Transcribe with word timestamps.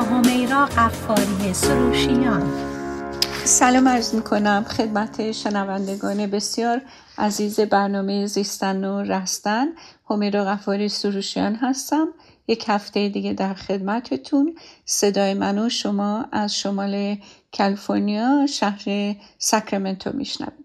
با 0.00 0.06
همیرا 0.06 0.66
قفاری 0.66 1.54
سروشیان. 1.54 2.52
سلام 3.44 3.88
عرض 3.88 4.14
می 4.14 4.22
کنم 4.22 4.64
خدمت 4.64 5.32
شنوندگان 5.32 6.26
بسیار 6.26 6.82
عزیز 7.18 7.60
برنامه 7.60 8.26
زیستن 8.26 8.84
و 8.84 9.02
رستن. 9.02 9.66
همیرا 10.10 10.44
قفاری 10.44 10.88
سروشیان 10.88 11.54
هستم. 11.54 12.08
یک 12.48 12.64
هفته 12.68 13.08
دیگه 13.08 13.32
در 13.32 13.54
خدمتتون. 13.54 14.54
صدای 14.84 15.34
من 15.34 15.58
و 15.58 15.68
شما 15.68 16.26
از 16.32 16.54
شمال 16.56 17.16
کالیفرنیا 17.58 18.46
شهر 18.46 19.14
ساکرامنتو 19.38 20.10
میشنویم 20.14 20.64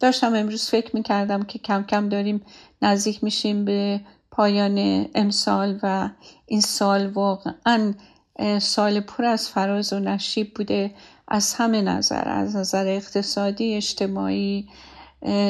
داشتم 0.00 0.34
امروز 0.34 0.68
فکر 0.68 0.96
می‌کردم 0.96 1.42
که 1.42 1.58
کم 1.58 1.82
کم 1.82 2.08
داریم 2.08 2.42
نزدیک 2.82 3.24
میشیم 3.24 3.64
به 3.64 4.00
پایان 4.38 5.08
امسال 5.14 5.78
و 5.82 6.10
این 6.46 6.60
سال 6.60 7.06
واقعا 7.06 7.94
سال 8.60 9.00
پر 9.00 9.24
از 9.24 9.48
فراز 9.48 9.92
و 9.92 9.98
نشیب 9.98 10.54
بوده 10.54 10.90
از 11.28 11.54
همه 11.54 11.82
نظر 11.82 12.28
از 12.28 12.56
نظر 12.56 12.86
اقتصادی 12.86 13.74
اجتماعی 13.74 14.68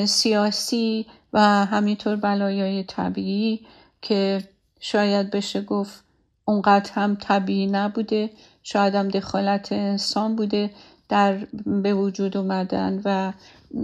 سیاسی 0.05 1.07
و 1.33 1.41
همینطور 1.67 2.17
بلایای 2.17 2.85
طبیعی 2.85 3.67
که 4.03 4.49
شاید 4.81 5.31
بشه 5.31 5.61
گفت 5.63 6.05
اونقدر 6.45 6.93
هم 6.93 7.17
طبیعی 7.21 7.67
نبوده 7.67 8.31
شاید 8.63 8.95
هم 8.95 9.09
دخالت 9.09 9.73
انسان 9.73 10.37
بوده 10.37 10.71
در 11.09 11.37
به 11.67 11.95
وجود 11.95 12.37
اومدن 12.37 13.03
و 13.05 13.33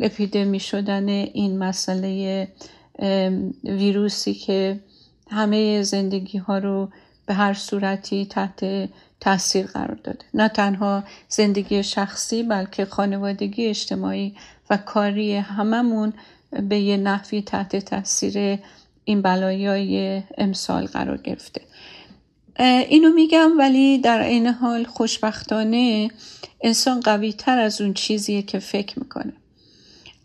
اپیدمی 0.01 0.61
شدن 0.61 1.09
این 1.09 1.59
مسئله 1.59 2.49
ویروسی 3.65 4.35
که 4.35 4.81
همه 5.31 5.83
زندگی 5.83 6.39
ها 6.39 6.59
رو 6.59 6.89
به 7.27 7.35
هر 7.35 7.55
صورتی 7.55 8.27
تحت 8.27 8.89
تاثیر 9.21 9.67
قرار 9.67 9.99
داده. 10.05 10.25
نه 10.35 10.49
تنها 10.49 11.05
زندگی 11.29 11.83
شخصی 11.83 12.43
بلکه 12.43 12.85
خانوادگی 12.85 13.67
اجتماعی 13.67 14.35
و 14.71 14.77
کاری 14.77 15.37
هممون 15.37 16.13
به 16.69 16.81
یه 16.81 16.97
نحوی 16.97 17.43
تحت 17.43 17.77
تاثیر 17.77 18.59
این 19.05 19.23
بلایای 19.23 20.23
امسال 20.39 20.87
قرار 20.87 21.17
گرفته. 21.17 21.61
اینو 22.89 23.13
میگم 23.13 23.59
ولی 23.59 23.99
در 23.99 24.23
این 24.23 24.47
حال 24.47 24.85
خوشبختانه 24.85 26.11
انسان 26.61 27.01
قوی 27.01 27.33
تر 27.33 27.59
از 27.59 27.81
اون 27.81 27.95
چیزیه 27.95 28.43
که 28.43 28.59
فکر 28.59 28.99
می‌کنه. 28.99 29.33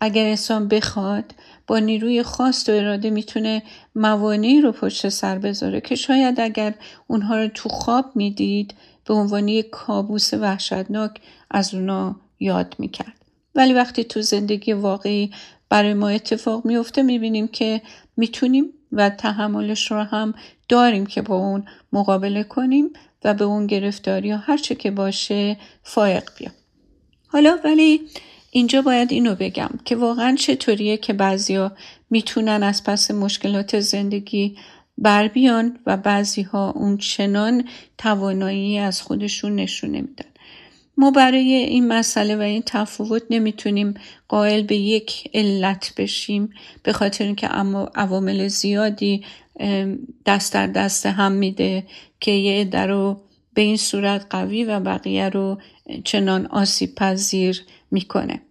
اگر 0.00 0.24
انسان 0.24 0.68
بخواد 0.68 1.34
با 1.70 1.78
نیروی 1.78 2.22
خاص 2.22 2.68
و 2.68 2.72
اراده 2.72 3.10
می‌تونه 3.10 3.62
موانعی 3.94 4.60
رو 4.60 4.72
پشت 4.72 5.08
سر 5.08 5.38
بذاره 5.38 5.80
که 5.80 5.94
شاید 5.94 6.40
اگر 6.40 6.74
اونها 7.06 7.36
رو 7.36 7.48
تو 7.48 7.68
خواب 7.68 8.10
می‌دید 8.14 8.74
به 9.04 9.14
عنوان 9.14 9.48
یک 9.48 9.70
کابوس 9.70 10.34
وحشتناک 10.34 11.20
از 11.50 11.74
اونا 11.74 12.16
یاد 12.40 12.74
می‌کرد. 12.78 13.14
ولی 13.54 13.72
وقتی 13.72 14.04
تو 14.04 14.22
زندگی 14.22 14.72
واقعی 14.72 15.30
برای 15.68 15.94
ما 15.94 16.08
اتفاق 16.08 16.64
میفته 16.64 17.02
می‌بینیم 17.02 17.48
که 17.48 17.82
می‌تونیم 18.16 18.64
و 18.92 19.10
تحملش 19.10 19.90
رو 19.90 20.02
هم 20.02 20.34
داریم 20.68 21.06
که 21.06 21.22
با 21.22 21.36
اون 21.36 21.64
مقابله 21.92 22.44
کنیم 22.44 22.90
و 23.24 23.34
به 23.34 23.44
اون 23.44 23.66
گرفتاری 23.66 24.28
یا 24.28 24.36
هرچه 24.36 24.74
که 24.74 24.90
باشه 24.90 25.56
فائق 25.82 26.30
بیام. 26.38 26.52
حالا 27.26 27.58
ولی 27.64 28.00
اینجا 28.50 28.82
باید 28.82 29.12
اینو 29.12 29.34
بگم 29.34 29.70
که 29.84 29.96
واقعا 29.96 30.36
چطوریه 30.38 30.96
که 30.96 31.12
بعضیا 31.12 31.72
می‌تونن 32.10 32.62
از 32.62 32.84
پس 32.84 33.10
مشکلات 33.10 33.80
زندگی 33.80 34.56
بر 34.98 35.28
بیان 35.28 35.78
و 35.86 35.96
بعضی 35.96 36.42
ها 36.42 36.70
اون 36.70 36.96
چنان 36.96 37.64
توانایی 37.98 38.78
از 38.78 39.02
خودشون 39.02 39.54
نشون 39.54 39.90
نمیدن. 39.90 40.24
ما 40.96 41.10
برای 41.10 41.54
این 41.54 41.88
مسئله 41.88 42.36
و 42.36 42.40
این 42.40 42.62
تفاوت 42.66 43.22
نمی‌تونیم 43.30 43.94
قائل 44.28 44.62
به 44.62 44.76
یک 44.76 45.30
علت 45.34 45.92
بشیم 45.96 46.50
به 46.82 46.92
خاطر 46.92 47.24
اینکه 47.24 47.54
اما 47.54 47.90
عوامل 47.94 48.48
زیادی 48.48 49.24
دست 50.26 50.52
در 50.52 50.66
دست 50.66 51.06
هم 51.06 51.32
میده 51.32 51.86
که 52.20 52.30
یه 52.30 52.60
عده 52.60 52.86
رو 52.86 53.20
به 53.54 53.62
این 53.62 53.76
صورت 53.76 54.26
قوی 54.30 54.64
و 54.64 54.80
بقیه 54.80 55.28
رو 55.28 55.60
چنان 56.04 56.46
آسیب 56.46 56.94
پذیر 56.94 57.62
می‌کنه. 57.90 58.42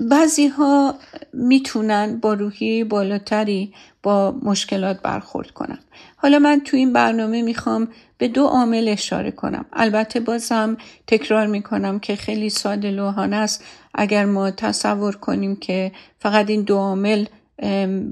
بعضی 0.00 0.46
ها 0.46 0.94
می‌تونن 1.32 2.20
با 2.20 2.34
روحی 2.34 2.84
بالاتری 2.84 3.74
با 4.02 4.32
مشکلات 4.42 5.02
برخورد 5.02 5.50
کنن. 5.50 5.78
حالا 6.16 6.38
من 6.38 6.60
تو 6.60 6.76
این 6.76 6.92
برنامه 6.92 7.42
می‌خوام 7.42 7.88
به 8.18 8.28
دو 8.28 8.46
عامل 8.46 8.88
اشاره 8.88 9.30
کنم. 9.30 9.64
البته 9.72 10.20
بازم 10.20 10.76
تکرار 11.06 11.46
می‌کنم 11.46 11.98
که 11.98 12.16
خیلی 12.16 12.50
ساده 12.50 12.90
لوحانه 12.90 13.36
است. 13.36 13.64
اگر 13.94 14.24
ما 14.24 14.50
تصور 14.50 15.16
کنیم 15.16 15.56
که 15.56 15.92
فقط 16.18 16.50
این 16.50 16.62
دو 16.62 16.76
عامل 16.76 17.26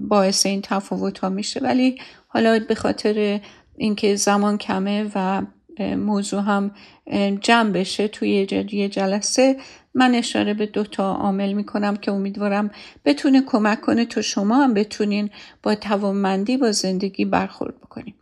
باعث 0.09 0.47
این 0.47 0.63
تفاوت 0.63 1.19
ها 1.19 1.29
میشه. 1.29 1.61
ولی 1.61 1.99
حالا 2.29 2.61
به 2.69 2.75
خاطر 2.75 3.41
اینکه 3.77 4.17
زمان 4.17 4.59
کمه 4.59 5.11
و 5.15 5.43
موضوع 5.81 6.41
هم 6.41 6.71
جمع 7.41 7.71
بشه 7.71 8.09
توی 8.09 8.47
یه 8.73 8.89
جلسه. 8.89 9.57
من 9.95 10.15
اشاره 10.15 10.55
به 10.55 10.67
دو 10.67 10.85
تا 10.85 11.15
عامل 11.15 11.53
می‌کنم 11.53 11.97
که 11.97 12.13
امیدوارم 12.13 12.71
بتونه 13.05 13.43
کمک 13.43 13.81
کنه 13.81 14.05
تو 14.05 14.23
شما 14.23 14.65
هم 14.65 14.75
بتونین 14.75 15.31
با 15.63 15.75
توانمندی 15.75 16.57
با 16.57 16.73
زندگی 16.73 17.25
برخورد 17.25 17.81
بکنیم 17.81 18.15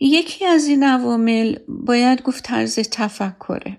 یکی 0.00 0.46
از 0.46 0.66
این 0.66 0.84
عوامل 0.84 1.56
باید 1.68 2.22
گفت 2.22 2.44
طرز 2.44 2.78
تفکره. 2.78 3.76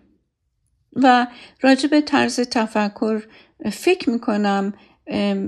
و 0.96 1.28
راجع 1.62 1.90
به 1.90 2.02
طرز 2.02 2.40
تفکر 2.40 3.24
فکر 3.72 4.10
می‌کنم 4.10 4.74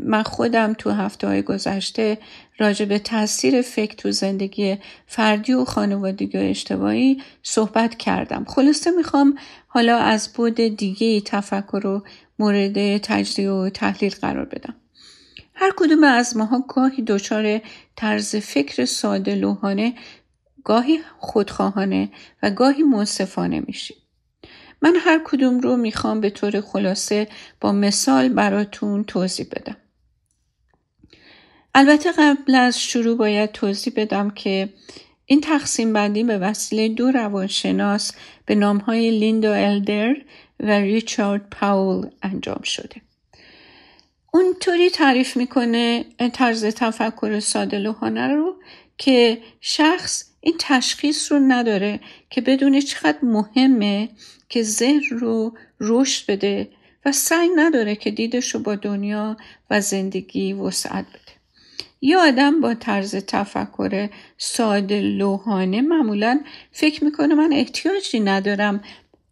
من 0.04 0.24
خودم 0.24 0.74
تو 0.74 0.92
هفته 0.92 1.28
های 1.28 1.42
گذشته 1.42 2.18
راجع 2.58 2.86
به 2.86 3.00
تاثیر 3.00 3.62
فکر 3.62 3.96
تو 3.96 4.12
زندگی 4.12 4.78
فردی 5.08 5.54
و 5.54 5.66
خانوادگی 5.66 6.38
و 6.38 6.42
اجتماعی 6.42 7.22
صحبت 7.44 7.98
کردم. 7.98 8.46
خلاصه 8.48 8.92
می‌خوام 8.92 9.38
حالا 9.68 9.98
از 9.98 10.34
بود 10.34 10.56
دیگه 10.56 11.22
تفکر 11.22 11.80
رو 11.84 12.04
مورد 12.40 12.98
تجزیه 12.98 13.50
و 13.50 13.70
تحلیل 13.70 14.16
قرار 14.22 14.46
بدم. 14.46 14.76
هر 15.54 15.72
کدوم 15.78 16.04
از 16.04 16.38
ماها 16.38 16.66
گاهی 16.68 17.02
دچار 17.02 17.62
طرز 17.96 18.36
فکر 18.36 18.86
ساده 18.86 19.36
لوحانه 19.36 19.94
گاهی 20.64 21.00
خودخواهانه 21.20 22.10
و 22.44 22.52
گاهی 22.52 22.84
منصفانه 22.84 23.64
میشیم. 23.68 23.98
من 24.82 24.96
هر 24.96 25.22
کدوم 25.26 25.60
رو 25.60 25.78
می‌خوام 25.78 26.22
به 26.22 26.30
طور 26.30 26.62
خلاصه 26.62 27.28
با 27.62 27.72
مثال 27.72 28.30
براتون 28.30 29.04
توضیح 29.04 29.46
بدم. 29.52 29.78
البته 31.76 32.12
قبل 32.12 32.56
از 32.56 32.80
شروع 32.80 33.18
باید 33.18 33.52
توضیح 33.52 33.94
بدم 33.96 34.30
که 34.30 34.70
این 35.26 35.42
تقسیم 35.42 35.94
بندی 35.94 36.24
به 36.24 36.38
وسیله 36.38 36.90
دو 36.90 37.12
روانشناس 37.12 38.12
به 38.46 38.56
نام 38.56 38.78
های 38.78 39.20
لیندا 39.20 39.54
الدر 39.54 40.16
و 40.60 40.72
ریچارد 40.72 41.50
پاول 41.52 42.10
انجام 42.22 42.62
شده. 42.64 43.02
اونطوری 44.34 44.90
تعریف 44.90 45.38
می‌کنه 45.38 46.06
طرز 46.34 46.66
تفکر 46.66 47.40
ساده 47.40 47.80
رو 47.80 48.56
که 48.98 49.42
شخص 49.62 50.31
این 50.42 50.56
تشخیص 50.60 51.32
رو 51.32 51.40
نداره 51.40 52.00
که 52.30 52.42
بدون 52.42 52.80
چقدر 52.80 53.18
مهمه 53.24 54.10
که 54.50 54.64
ذهن 54.64 55.02
رو 55.12 55.54
رشد 55.80 56.32
بده 56.32 56.70
و 57.06 57.12
سعی 57.12 57.50
نداره 57.56 57.96
که 57.96 58.12
دیدش 58.12 58.56
رو 58.56 58.60
با 58.60 58.76
دنیا 58.76 59.38
و 59.70 59.82
زندگی 59.82 60.54
وسعت 60.54 61.06
بده. 61.10 61.32
یه 62.02 62.18
آدم 62.18 62.62
با 62.62 62.74
طرز 62.74 63.16
تفکر 63.16 64.10
ساده 64.38 65.02
لوحانه 65.02 65.82
معمولا 65.82 66.40
فکر 66.72 67.04
می‌کنه 67.04 67.36
من 67.36 67.54
احتیاجی 67.54 68.20
ندارم 68.20 68.84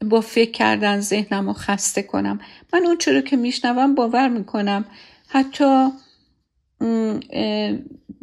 با 0.06 0.22
فکر 0.22 0.52
کردن 0.52 1.00
ذهنم 1.00 1.48
رو 1.48 1.54
خسته 1.54 2.04
کنم 2.04 2.40
من 2.74 2.86
اون 2.86 2.98
چرا 2.98 3.22
که 3.22 3.38
میشنوم 3.38 3.96
باور 3.96 4.30
می‌کنم 4.30 4.86
حتی 5.28 5.90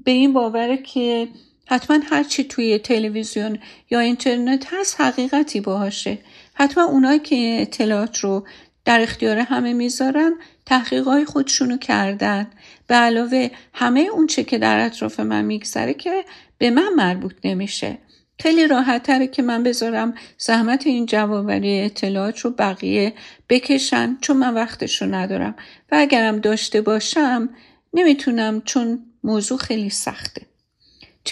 به 0.05 0.11
این 0.11 0.33
باوره 0.33 0.77
که 0.77 1.29
حتما 1.67 1.99
هرچی 2.11 2.45
توی 2.45 2.79
تلویزیون 2.79 3.59
یا 3.91 4.01
اینترنت 4.01 4.67
هست 4.73 5.01
حقیقتی 5.01 5.61
باهاشه. 5.61 6.19
حتما 6.55 6.85
اونایی 6.85 7.19
که 7.19 7.59
اطلاعات 7.61 8.19
رو 8.19 8.47
در 8.85 9.01
اختیار 9.01 9.39
همه 9.39 9.73
می‌ذارن 9.73 10.33
تحقیقای 10.67 11.25
خودشونو 11.25 11.77
کردن. 11.77 12.47
به 12.87 12.95
علاوه 12.95 13.51
همه 13.75 14.01
اونچه 14.01 14.45
که 14.45 14.59
در 14.59 14.87
اطراف 14.87 15.21
من 15.21 15.45
میگذره 15.45 15.95
که 15.95 16.25
به 16.59 16.71
من 16.71 16.89
مربوط 16.97 17.35
نمیشه. 17.45 17.99
خیلی 18.41 18.67
راحت 18.67 19.03
تره 19.03 19.27
که 19.27 19.43
من 19.43 19.63
بذارم 19.63 20.15
زحمت 20.39 20.87
این 20.87 21.07
جوابری 21.07 21.81
اطلاعات 21.81 22.41
رو 22.41 22.51
بقیه 22.51 23.13
بکشن 23.49 24.17
چون 24.21 24.37
من 24.37 24.55
وقتش 24.55 25.03
رو 25.03 25.15
ندارم. 25.15 25.55
و 25.93 25.97
اگرم 25.99 26.39
داشته 26.39 26.81
باشم 26.81 27.49
نمی‌تونم 27.95 28.61
چون 28.61 29.05
موضوع 29.25 29.59
خیلی 29.59 29.91
سخته. 29.91 30.43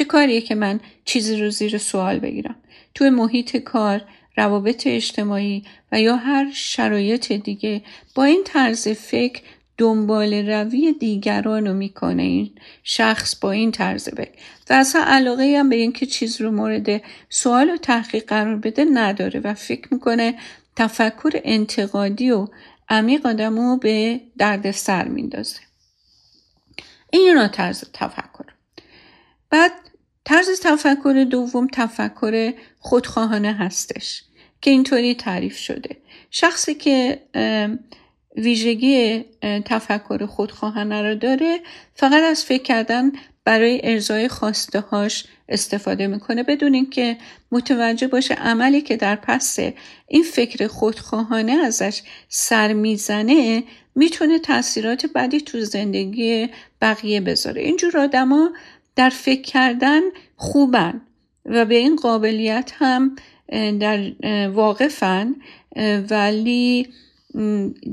چه 0.04 0.08
کاریه 0.08 0.40
که 0.40 0.54
من 0.54 0.80
چیزی 1.04 1.36
رو 1.36 1.50
زیر 1.50 1.78
سوال 1.78 2.18
بگیرم؟ 2.18 2.56
توی 2.94 3.10
محیط 3.10 3.56
کار 3.56 4.02
روابط 4.36 4.86
اجتماعی 4.86 5.64
و 5.92 6.00
یا 6.00 6.16
هر 6.16 6.50
شرایط 6.54 7.32
دیگه 7.32 7.82
با 8.14 8.24
این 8.24 8.42
طرز 8.44 8.88
فکر 8.88 9.42
دنبال 9.78 10.34
روی 10.34 10.92
دیگران 10.92 11.66
رو 11.66 11.74
می‌کنه 11.74 12.22
این 12.22 12.54
شخص 12.82 13.36
با 13.40 13.52
این 13.52 13.72
طرز 13.72 14.08
فکر. 14.08 14.30
و 14.70 14.72
اصلا 14.72 15.04
علاقه 15.06 15.56
هم 15.58 15.68
به 15.68 15.76
اینکه 15.76 16.06
چیز 16.06 16.40
رو 16.40 16.50
مورد 16.50 17.02
سوال 17.28 17.70
و 17.70 17.76
تحقیق 17.76 18.24
قرار 18.26 18.56
بده 18.56 18.84
نداره 18.84 19.40
و 19.40 19.54
فکر 19.54 19.88
می‌کنه 19.94 20.34
تفکر 20.76 21.40
انتقادی 21.44 22.30
و 22.30 22.48
عمیق 22.88 23.26
آدم 23.26 23.56
رو 23.56 23.76
به 23.76 24.20
درد 24.38 24.70
سر 24.70 25.08
میندازه. 25.08 25.60
این 27.10 27.34
نوع 27.34 27.48
طرز 27.48 27.84
تفکر. 27.92 28.44
بعد 29.50 29.72
طرز 30.24 30.60
تفکر 30.62 31.26
دوم 31.30 31.68
تفکر 31.72 32.52
خودخواهانه 32.78 33.52
هستش 33.52 34.22
که 34.60 34.70
اینطوری 34.70 35.14
تعریف 35.14 35.56
شده. 35.56 35.96
شخصی 36.30 36.74
که 36.74 37.20
ویژگی 38.36 39.24
تفکر 39.64 40.26
خودخواهانه 40.26 41.02
رو 41.02 41.14
داره 41.14 41.60
فقط 41.94 42.22
از 42.22 42.44
فکر 42.44 42.62
کردن 42.62 43.12
برای 43.44 43.80
ارزای 43.84 44.28
خواسته 44.28 44.80
هاش 44.80 45.24
استفاده 45.48 46.06
می‌کنه. 46.06 46.42
بدون 46.42 46.74
اینکه 46.74 47.16
متوجه 47.52 48.08
باشه 48.08 48.34
عملی 48.34 48.80
که 48.80 48.96
در 48.96 49.16
پس 49.16 49.58
این 50.08 50.22
فکر 50.22 50.66
خودخواهانه 50.66 51.52
ازش 51.52 52.02
سر 52.28 52.72
می‌زنه 52.72 53.64
می‌تونه 53.94 54.38
تاثیرات 54.38 55.06
بدی 55.14 55.40
تو 55.40 55.60
زندگی 55.60 56.48
بقیه 56.80 57.20
بذاره. 57.20 57.62
اینجور 57.62 57.98
آدما 57.98 58.50
در 58.96 59.08
فکر 59.08 59.42
کردن 59.42 60.00
خوبن 60.36 61.00
و 61.44 61.64
به 61.64 61.74
این 61.74 61.96
قابلیت 61.96 62.72
هم 62.74 63.16
در 63.80 64.12
واقفن 64.48 65.34
ولی 66.10 66.88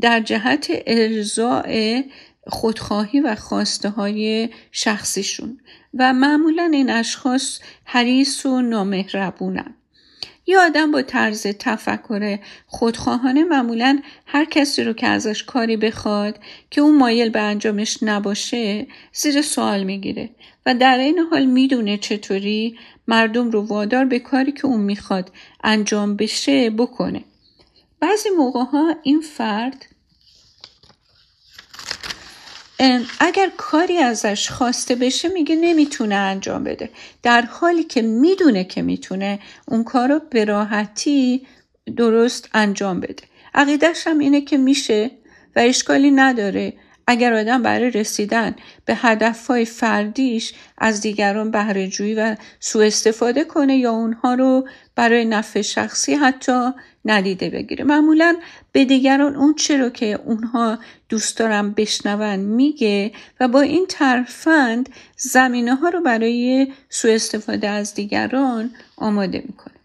در 0.02 0.20
جهت 0.20 0.68
ارزاع 0.88 2.02
خودخواهی 2.48 3.20
و 3.20 3.36
خواسته 3.36 3.90
های 3.90 4.50
شخصیشون. 4.72 5.60
و 5.94 6.14
معمولا 6.14 6.70
این 6.74 6.90
اشخاص 6.90 7.60
حریص 7.84 8.46
و 8.46 8.62
نامهربونن. 8.62 9.76
یه 10.46 10.60
آدم 10.60 10.92
با 10.92 11.02
طرز 11.02 11.48
تفکر 11.48 12.40
خودخواهانه 12.68 13.44
معمولا 13.44 14.00
هر 14.26 14.46
کسی 14.46 14.84
رو 14.84 14.94
که 14.94 15.08
ازش 15.08 15.44
کاری 15.44 15.78
بخواد 15.78 16.40
که 16.70 16.82
اون 16.82 16.98
مایل 16.98 17.30
به 17.30 17.42
انجامش 17.42 17.98
نباشه 18.02 18.88
زیر 19.14 19.42
سوال 19.42 19.84
می‌گیره 19.84 20.30
و 20.66 20.76
در 20.76 20.98
این 20.98 21.20
حال 21.20 21.46
می‌دونه 21.46 21.98
چطوری 21.98 22.78
مردم 23.08 23.52
رو 23.52 23.62
وادار 23.62 24.06
به 24.06 24.20
کاری 24.20 24.52
که 24.52 24.66
اون 24.66 24.82
می‌خواد 24.82 25.32
انجام 25.64 26.16
بشه 26.16 26.70
بکنه. 26.70 27.24
بعضی 28.00 28.30
موقع 28.30 28.64
ها 28.64 28.96
این 29.04 29.22
فرد 29.22 29.86
اگر 33.20 33.52
کاری 33.58 33.98
ازش 33.98 34.50
خواسته 34.50 34.96
بشه 34.96 35.28
میگه 35.30 35.56
نمی‌تونه 35.56 36.16
انجام 36.16 36.64
بده. 36.64 36.90
در 37.24 37.42
حالی 37.42 37.84
که 37.84 38.02
می‌دونه 38.02 38.64
که 38.64 38.82
می‌تونه 38.82 39.40
اون 39.68 39.84
کار 39.84 40.10
رو 40.10 40.22
به 40.30 40.46
راحتی 40.46 41.48
درست 41.98 42.50
انجام 42.54 43.00
بده. 43.00 43.24
عقیدش 43.54 44.08
هم 44.08 44.20
اینه 44.20 44.42
که 44.42 44.58
میشه 44.58 45.12
و 45.56 45.60
اشکالی 45.60 46.12
نداره. 46.12 46.74
اگر 47.12 47.34
آدم 47.34 47.62
برای 47.62 47.92
رسیدن 47.92 48.56
به 48.86 48.96
هدفهای 48.96 49.66
فردیش 49.66 50.54
از 50.78 51.02
دیگران 51.02 51.52
بهره 51.52 51.90
و 52.18 52.36
سوء 52.60 52.86
استفاده 52.86 53.44
کنه 53.44 53.78
یا 53.78 53.92
اونها 53.92 54.34
رو 54.34 54.68
برای 54.96 55.26
نفع 55.26 55.62
شخصی 55.62 56.14
حتی 56.14 56.72
ندیده 57.06 57.50
بگیره. 57.50 57.84
معمولا 57.84 58.36
به 58.72 58.86
دیگران 58.86 59.36
اون 59.36 59.56
رو 59.70 59.90
که 59.90 60.20
اونها 60.26 60.80
دوست 61.10 61.38
دارن 61.38 61.72
بشنون 61.72 62.36
میگه 62.36 63.12
و 63.40 63.48
با 63.48 63.62
این 63.62 63.86
ترفند 63.90 64.90
زمینه 65.18 65.76
ها 65.76 65.90
رو 65.90 66.02
برای 66.02 66.74
سوء 66.90 67.14
استفاده 67.14 67.70
از 67.70 67.94
دیگران 67.94 68.72
آماده 68.96 69.44
می‌کنه. 69.48 69.76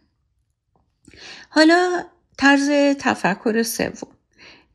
حالا 1.48 2.04
طرز 2.38 2.70
تفکر 2.98 3.62
سوم. 3.62 4.08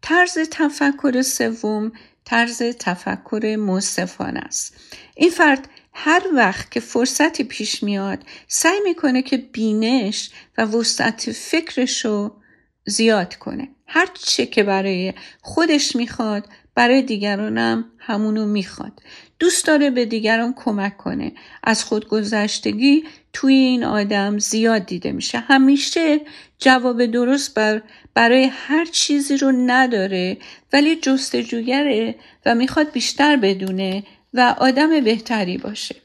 طرز 0.02 0.38
تفکر 0.52 1.22
سوم 1.22 1.92
طرز 2.32 2.62
تفکر 2.62 3.56
مصفانه 3.60 4.40
است. 4.40 4.76
این 5.16 5.30
فرد 5.30 5.70
هر 5.94 6.24
وقت 6.36 6.72
که 6.72 6.80
فرصتی 6.80 7.44
پیش 7.44 7.84
میاد 7.84 8.24
سعی 8.48 8.80
می‌کنه 8.84 9.22
که 9.22 9.38
بینش 9.38 10.30
و 10.58 10.66
وسعت 10.66 11.32
فکرش 11.32 12.06
رو 12.06 12.42
زیاد 12.86 13.36
کنه. 13.36 13.70
هر 13.88 14.08
چه 14.14 14.46
که 14.46 14.64
برای 14.64 15.14
خودش 15.42 15.96
می‌خواد 15.96 16.50
برای 16.76 17.02
دیگرانم 17.02 17.86
همونو 17.98 18.46
می‌خواد. 18.46 18.92
دوست 19.40 19.68
داره 19.68 19.90
به 19.90 20.06
دیگران 20.06 20.54
کمک 20.58 20.98
کنه. 20.98 21.32
از 21.64 21.84
خودگذشتگی 21.84 23.04
توی 23.34 23.54
این 23.54 23.84
آدم 23.84 24.38
زیاد 24.38 24.86
دیده 24.86 25.12
میشه. 25.12 25.40
همیشه 25.40 26.22
جواب 26.60 27.06
درست 27.06 27.54
بر 27.54 27.82
برای 28.14 28.44
هر 28.52 28.86
چیزی 28.86 29.38
رو 29.38 29.52
نداره 29.52 30.38
ولی 30.74 30.96
جستجوگره 30.96 32.16
و 32.46 32.56
می‌خواد 32.56 32.92
بیشتر 32.92 33.36
بدونه 33.36 34.04
و 34.34 34.56
آدم 34.60 35.00
بهتری 35.00 35.58
باشه. 35.58 35.96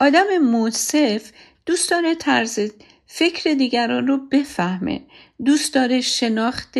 آدم 0.00 0.38
موصف 0.38 1.30
دوست 1.66 1.90
داره 1.90 2.14
طرز 2.14 2.70
فکر 3.06 3.52
دیگران 3.54 4.06
رو 4.06 4.16
بفهمه. 4.16 5.00
دوست 5.44 5.74
داره 5.74 6.00
شناخت 6.00 6.78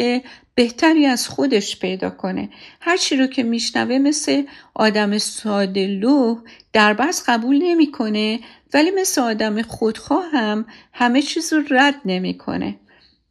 بهتری 0.54 1.06
از 1.06 1.28
خودش 1.28 1.78
پیدا 1.78 2.10
کنه. 2.10 2.48
هرچی 2.80 3.16
رو 3.16 3.26
که 3.26 3.42
میشنوه 3.42 3.98
مثل 3.98 4.42
آدم 4.74 5.18
ساده 5.18 5.86
لوح 5.86 6.42
در 6.72 6.94
بس 6.94 7.24
قبول 7.26 7.58
نمی‌کنه 7.62 8.40
ولی 8.74 8.90
مثل 8.90 9.20
آدم 9.20 9.62
خودخواه 9.62 10.30
هم 10.32 10.66
همه 10.92 11.22
چیز 11.22 11.52
رو 11.52 11.62
رد 11.70 11.94
نمی‌کنه. 12.04 12.76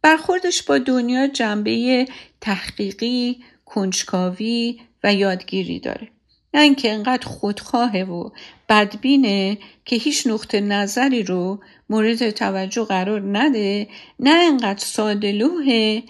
برخوردش 0.01 0.63
با 0.63 0.77
دنیا 0.77 1.27
جنبه 1.27 2.05
تحقیقی 2.41 3.43
کنجکاوی 3.65 4.81
و 5.03 5.13
یادگیری 5.13 5.79
داره. 5.79 6.14
نه 6.55 6.61
اینکه 6.61 6.93
انقدر 6.93 7.27
خودخواهه 7.27 8.03
و 8.03 8.29
بدبینه 8.69 9.57
که 9.85 9.95
هیچ 9.95 10.27
نقطه 10.27 10.61
نظری 10.61 11.23
رو 11.23 11.59
مورد 11.89 12.29
توجه 12.29 12.83
قرار 12.83 13.21
نده 13.37 13.87
نه 14.19 14.29
انقدر 14.29 14.85
سادلوه 14.85 16.01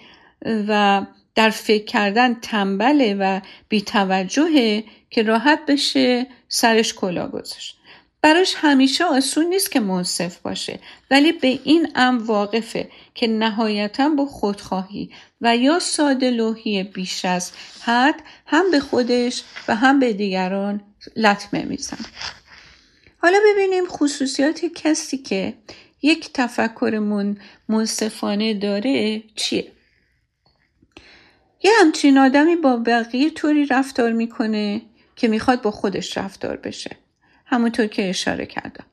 و 0.68 1.02
در 1.34 1.50
فکر 1.50 1.84
کردن 1.84 2.34
تنبله 2.34 3.14
و 3.14 3.40
بیتوجهه 3.68 4.84
که 5.10 5.22
راحت 5.22 5.60
بشه 5.68 6.26
سرش 6.48 6.94
کلا 6.94 7.28
گذاشت. 7.28 7.75
براش 8.26 8.54
همیشه 8.56 9.04
آسون 9.04 9.46
نیست 9.46 9.70
که 9.70 9.80
منصف 9.80 10.38
باشه 10.38 10.78
ولی 11.10 11.32
به 11.32 11.60
این 11.64 11.92
ام 11.94 12.18
واقفه 12.18 12.90
که 13.14 13.26
نهایتا 13.26 14.08
با 14.08 14.26
خودخواهی 14.26 15.10
و 15.40 15.56
یا 15.56 15.78
ساده 15.78 16.52
بیش 16.94 17.24
از 17.24 17.52
حد 17.80 18.14
هم 18.46 18.70
به 18.70 18.80
خودش 18.80 19.42
و 19.68 19.74
هم 19.74 20.00
به 20.00 20.12
دیگران 20.12 20.80
لطمه 21.16 21.64
میزن 21.64 21.98
حالا 23.18 23.38
ببینیم 23.52 23.86
خصوصیات 23.86 24.64
کسی 24.64 25.18
که 25.18 25.54
یک 26.02 26.30
تفکرمون 26.34 27.38
منصفانه 27.68 28.54
داره 28.54 29.22
چیه. 29.36 29.72
یه 31.62 31.70
همچین 31.80 32.18
آدمی 32.18 32.56
با 32.56 32.76
بقیه 32.76 33.30
طوری 33.30 33.66
رفتار 33.66 34.12
می‌کنه 34.12 34.82
که 35.16 35.28
می‌خواد 35.28 35.62
با 35.62 35.70
خودش 35.70 36.18
رفتار 36.18 36.56
بشه. 36.56 37.05
همونطور 37.46 37.86
که 37.86 38.10
اشاره 38.10 38.46
کردم. 38.46 38.84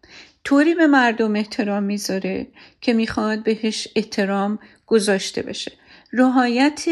طوری 0.43 0.75
به 0.75 0.87
مردم 0.87 1.35
احترام 1.35 1.83
می‌ذاره 1.83 2.47
که 2.81 2.93
می‌خواد 2.93 3.43
بهش 3.43 3.87
احترام 3.95 4.59
گذاشته 4.87 5.41
بشه. 5.41 5.71
رهایت 6.13 6.85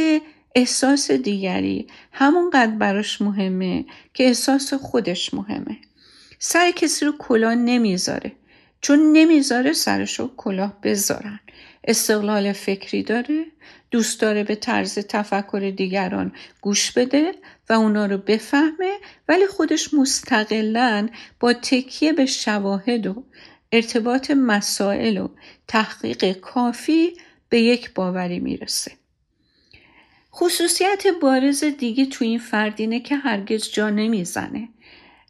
احساس 0.55 1.11
دیگری 1.11 1.87
همونقدر 2.11 2.71
براش 2.71 3.21
مهمه 3.21 3.85
که 4.13 4.23
احساس 4.23 4.73
خودش 4.73 5.33
مهمه. 5.33 5.77
سر 6.39 6.71
کسی 6.71 7.05
رو 7.05 7.13
کلاه 7.19 7.55
نمی‌ذاره. 7.55 8.31
چون 8.81 9.11
نمی‌ذاره 9.11 9.73
سرش 9.73 10.19
رو 10.19 10.31
کلاه 10.37 10.81
بذارن. 10.83 11.39
استقلال 11.83 12.53
فکری 12.53 13.03
داره 13.03 13.45
دوست 13.91 14.21
داره 14.21 14.43
به 14.43 14.55
طرز 14.55 14.99
تفکر 14.99 15.73
دیگران 15.77 16.31
گوش 16.61 16.91
بده 16.91 17.31
و 17.71 17.73
اونا 17.73 18.05
رو 18.05 18.17
بفهمه 18.17 18.97
ولی 19.27 19.47
خودش 19.47 19.93
مستقلا 19.93 21.09
با 21.39 21.53
تکیه 21.53 22.13
به 22.13 22.25
شواهد 22.25 23.07
و 23.07 23.23
ارتباط 23.71 24.31
مسائل 24.31 25.17
و 25.17 25.29
تحقیق 25.67 26.31
کافی 26.31 27.13
به 27.49 27.61
یک 27.61 27.93
باوری 27.93 28.39
می‌رسه. 28.39 28.91
خصوصیت 30.33 31.03
بارز 31.21 31.63
دیگه 31.63 32.05
تو 32.05 32.25
این 32.25 32.39
فردینه 32.39 32.99
که 32.99 33.15
هرگز 33.15 33.71
جا 33.71 33.89
نمی‌زنه. 33.89 34.69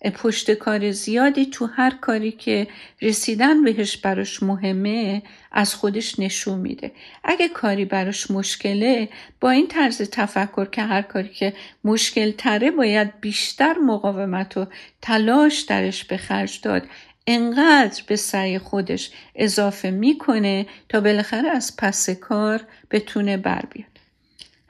پشت 0.09 0.51
کار 0.51 0.91
زیادی 0.91 1.45
تو 1.45 1.65
هر 1.65 1.91
کاری 2.01 2.31
که 2.31 2.67
رسیدن 3.01 3.63
بهش 3.63 3.97
براش 3.97 4.43
مهمه 4.43 5.23
از 5.51 5.75
خودش 5.75 6.19
نشون 6.19 6.59
میده. 6.59 6.91
اگه 7.23 7.47
کاری 7.47 7.85
براش 7.85 8.31
مشکله 8.31 9.09
با 9.39 9.49
این 9.49 9.67
طرز 9.67 10.01
تفکر 10.01 10.65
که 10.65 10.81
هر 10.81 11.01
کاری 11.01 11.29
که 11.29 11.53
مشکل 11.83 12.31
تره 12.31 12.71
باید 12.71 13.21
بیشتر 13.21 13.73
مقاومت 13.73 14.57
و 14.57 14.67
تلاش 15.01 15.59
درش 15.59 16.05
به 16.05 16.17
خرج 16.17 16.61
داد. 16.61 16.83
انقدر 17.27 18.03
به 18.07 18.15
سعی 18.15 18.59
خودش 18.59 19.11
اضافه 19.35 19.91
می‌کنه 19.91 20.65
تا 20.89 21.01
بالاخره 21.01 21.49
از 21.49 21.75
پس 21.77 22.09
کار 22.09 22.61
بتونه 22.91 23.37
بر 23.37 23.61
بیاد. 23.73 23.90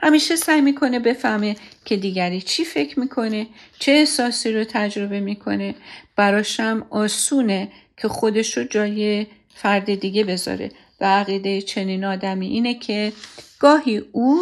همیشه 0.02 0.36
سعی 0.36 0.62
می‌کنه 0.62 1.00
بفهمه 1.00 1.56
که 1.86 1.98
دیگری 1.98 2.42
چی 2.42 2.66
فکر 2.66 3.00
می‌کنه 3.00 3.48
چه 3.80 3.92
احساسی 3.92 4.52
رو 4.52 4.64
تجربه 4.64 5.20
می‌کنه. 5.20 5.76
براشم 6.16 6.88
آسونه 6.90 7.72
که 7.98 8.08
خودش 8.08 8.58
رو 8.58 8.64
جای 8.64 9.28
فرد 9.56 9.96
دیگه 9.96 10.24
بذاره. 10.24 10.72
و 11.02 11.06
عقیده 11.06 11.62
چنین 11.62 12.06
آدمی 12.06 12.48
اینه 12.48 12.74
که 12.74 13.14
گاهی 13.60 13.98
او 14.12 14.42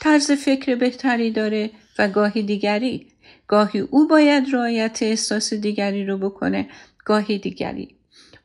طرز 0.00 0.30
فکر 0.30 0.74
بهتری 0.74 1.30
داره 1.30 1.70
و 1.98 2.08
گاهی 2.08 2.42
دیگری 2.42 3.06
گاهی 3.48 3.80
او 3.80 4.08
باید 4.08 4.44
رعایت 4.52 4.98
احساس 5.02 5.54
دیگری 5.54 6.06
رو 6.06 6.18
بکنه 6.18 6.68
گاهی 7.04 7.38
دیگری. 7.38 7.94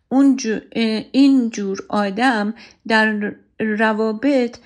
اون 0.10 0.40
این 1.12 1.50
جور 1.50 1.80
آدم 1.90 2.54
در 2.88 3.34
روابط 3.60 4.58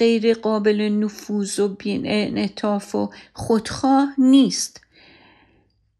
غیر 0.00 0.34
قابل 0.34 0.80
نفوذ 0.80 1.60
و 1.60 1.68
بینعطاف 1.68 2.94
و 2.94 3.10
خودخواه 3.32 4.14
نیست. 4.18 4.80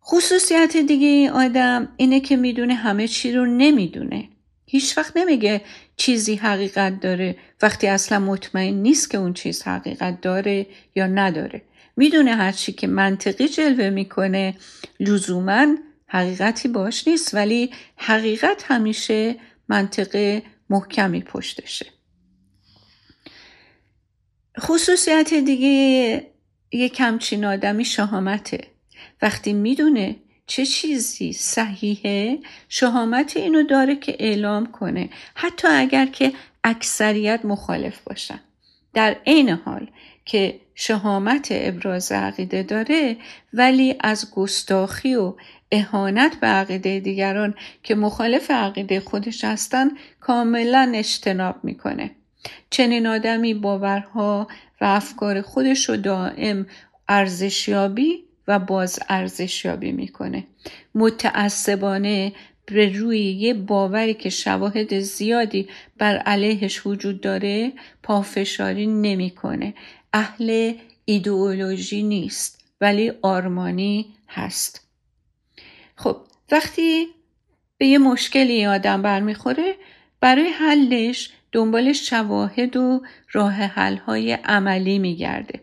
خصوصیت 0.04 0.76
دیگه 0.76 1.06
این 1.06 1.30
آدم 1.30 1.88
اینه 1.96 2.20
که 2.20 2.36
می‌دونه 2.36 2.74
همه 2.74 3.08
چی 3.08 3.32
رو 3.32 3.46
نمی‌دونه. 3.46 4.28
هیچ 4.66 4.98
وقت 4.98 5.16
نمیگه 5.16 5.60
چیزی 5.96 6.34
حقیقت 6.34 7.00
داره 7.00 7.36
وقتی 7.62 7.86
اصلا 7.86 8.18
مطمئن 8.18 8.74
نیست 8.74 9.10
که 9.10 9.18
اون 9.18 9.34
چیز 9.34 9.62
حقیقت 9.62 10.20
داره 10.20 10.66
یا 10.96 11.06
نداره. 11.06 11.62
می‌دونه 11.96 12.34
هرچی 12.34 12.72
که 12.72 12.86
منطقی 12.86 13.48
جلوه 13.48 13.90
می‌کنه 13.90 14.54
لزوما 15.00 15.66
حقیقتی 16.06 16.68
باش 16.68 17.08
نیست 17.08 17.34
ولی 17.34 17.70
حقیقت 17.96 18.64
همیشه 18.66 19.36
منطقه 19.68 20.42
محکمی 20.70 21.20
پشتشه. 21.20 21.86
خصوصیت 24.60 25.34
دیگه 25.34 26.26
یک 26.72 26.92
کمچین 26.94 27.44
آدمی 27.44 27.84
شهامته. 27.84 28.60
وقتی 29.22 29.52
می‌دونه 29.52 30.16
چه 30.46 30.66
چیزی 30.66 31.32
صحیحه 31.32 32.38
شهامت 32.68 33.36
اینو 33.36 33.62
داره 33.62 33.96
که 33.96 34.16
اعلام 34.18 34.66
کنه 34.66 35.08
حتی 35.34 35.68
اگر 35.68 36.06
که 36.06 36.32
اکثریت 36.64 37.40
مخالف 37.44 38.00
باشن 38.00 38.40
در 38.94 39.16
عین 39.26 39.48
حال 39.48 39.90
که 40.24 40.60
شهامت 40.74 41.48
ابراز 41.50 42.12
عقیده 42.12 42.62
داره 42.62 43.16
ولی 43.52 43.96
از 44.00 44.30
گستاخی 44.30 45.14
و 45.14 45.34
اهانت 45.72 46.40
به 46.40 46.46
عقیده 46.46 47.00
دیگران 47.00 47.54
که 47.82 47.94
مخالف 47.94 48.50
عقیده 48.50 49.00
خودش 49.00 49.44
هستن 49.44 49.90
کاملا 50.20 50.92
اجتناب 50.94 51.64
می‌کنه. 51.64 52.10
چنین 52.70 53.06
آدمی 53.06 53.54
باورها 53.54 54.48
و 54.80 54.84
افکار 54.84 55.40
خودش 55.42 55.88
رو 55.88 55.96
دائم 55.96 56.66
ارزشیابی 57.08 58.24
و 58.48 58.58
باز 58.58 59.00
ارزشیابی 59.08 59.92
می‌کنه. 59.92 60.46
متعصبانه 60.94 62.32
به 62.66 62.98
روی 62.98 63.20
یه 63.20 63.54
باوری 63.54 64.14
که 64.14 64.30
شواهد 64.30 65.00
زیادی 65.00 65.68
بر 65.98 66.16
علیهش 66.16 66.86
وجود 66.86 67.20
داره 67.20 67.72
پافشاری 68.02 68.86
نمی‌کنه. 68.86 69.74
اهل 70.12 70.74
ایدئولوژی 71.04 72.02
نیست 72.02 72.64
ولی 72.80 73.12
آرمانی 73.22 74.06
هست. 74.28 74.86
خب 75.96 76.16
وقتی 76.50 77.06
به 77.78 77.86
یه 77.86 77.98
مشکلی 77.98 78.66
آدم 78.66 79.02
برمیخوره 79.02 79.74
برای 80.20 80.48
حلش 80.48 81.30
دنبال 81.52 81.92
شواهد 81.92 82.76
و 82.76 83.02
راه 83.32 83.52
حل 83.52 83.96
های 83.96 84.32
عملی 84.32 84.98
میگرده. 84.98 85.60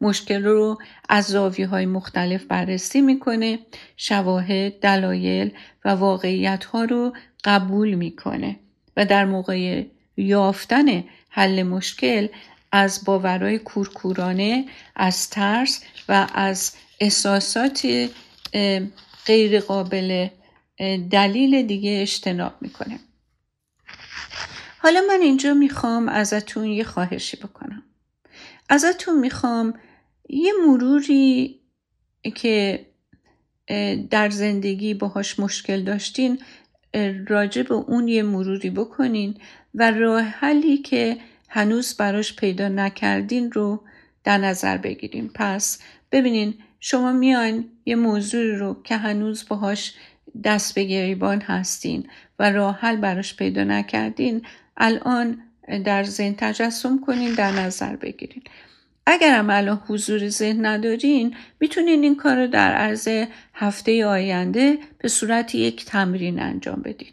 مشکل 0.00 0.44
رو 0.44 0.78
از 1.08 1.24
زاویه 1.24 1.66
های 1.66 1.86
مختلف 1.86 2.44
بررسی 2.44 3.00
می‌کنه 3.00 3.58
شواهد، 3.96 4.80
دلایل 4.80 5.52
و 5.84 5.88
واقعیت 5.88 6.64
ها 6.64 6.84
رو 6.84 7.12
قبول 7.44 7.94
می‌کنه 7.94 8.56
و 8.96 9.04
در 9.04 9.24
موقع 9.24 9.82
یافتن 10.16 11.04
حل 11.28 11.62
مشکل 11.62 12.28
از 12.72 13.04
باورهای 13.04 13.58
کورکورانه 13.58 14.64
از 14.96 15.30
ترس 15.30 15.84
و 16.08 16.26
از 16.34 16.72
احساسات 17.00 18.08
غیر 19.26 19.60
قابل 19.60 20.28
دلیل 21.10 21.66
دیگه 21.66 21.98
اجتناب 22.02 22.52
می‌کنه 22.60 22.98
حالا 24.82 25.00
من 25.08 25.20
اینجا 25.20 25.54
می‌خوام 25.54 26.08
ازتون 26.08 26.64
یه 26.64 26.84
خواهشی 26.84 27.36
بکنم. 27.36 27.82
ازتون 28.68 29.18
می‌خوام 29.18 29.74
یه 30.28 30.52
مروری 30.66 31.60
که 32.34 32.86
در 34.10 34.30
زندگی 34.30 34.94
باهاش 34.94 35.38
مشکل 35.38 35.82
داشتین 35.82 36.38
راجع 37.28 37.62
به 37.62 37.74
اون 37.74 38.08
یه 38.08 38.22
مروری 38.22 38.70
بکنین 38.70 39.34
و 39.74 39.90
راه 39.90 40.22
حلی 40.22 40.78
که 40.78 41.16
هنوز 41.48 41.96
براش 41.96 42.36
پیدا 42.36 42.68
نکردین 42.68 43.52
رو 43.52 43.82
در 44.24 44.38
نظر 44.38 44.76
بگیریم 44.76 45.30
پس 45.34 45.78
ببینین 46.12 46.54
شما 46.80 47.12
میان 47.12 47.64
یه 47.86 47.96
موضوع 47.96 48.56
رو 48.56 48.82
که 48.84 48.96
هنوز 48.96 49.48
باهاش 49.48 49.94
دست 50.44 50.74
به 50.74 50.84
گریبان 50.84 51.40
هستین 51.40 52.06
و 52.38 52.50
راه 52.50 52.78
حل 52.80 52.96
براش 52.96 53.36
پیدا 53.36 53.64
نکردین 53.64 54.42
الان 54.76 55.42
در 55.84 56.04
ذهن 56.04 56.34
تجسم 56.38 57.00
کنین 57.00 57.34
در 57.34 57.52
نظر 57.52 57.96
بگیرین. 57.96 58.42
اگرم 59.06 59.50
الان 59.50 59.82
حضور 59.86 60.28
ذهن 60.28 60.66
ندارین 60.66 61.36
می‌تونین 61.60 62.02
این 62.02 62.16
کار 62.16 62.36
رو 62.36 62.46
در 62.46 62.72
عرض 62.72 63.08
هفته 63.54 64.06
آینده 64.06 64.78
به 64.98 65.08
صورت 65.08 65.54
یک 65.54 65.84
تمرین 65.84 66.40
انجام 66.42 66.82
بدین. 66.82 67.12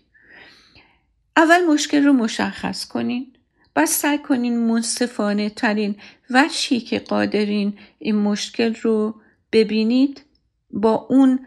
اول 1.38 1.66
مشکل 1.66 2.04
رو 2.04 2.14
مشخص 2.14 2.88
کنین. 2.88 3.34
بعد 3.74 3.86
سعی 3.86 4.18
کنین 4.18 4.58
منصفانه 4.60 5.50
ترین 5.50 5.96
وجهی 6.30 6.80
که 6.80 7.00
قادرین 7.00 7.78
این 8.00 8.16
مشکل 8.16 8.76
رو 8.76 9.22
ببینید 9.52 10.22
با 10.72 11.08
اون 11.10 11.40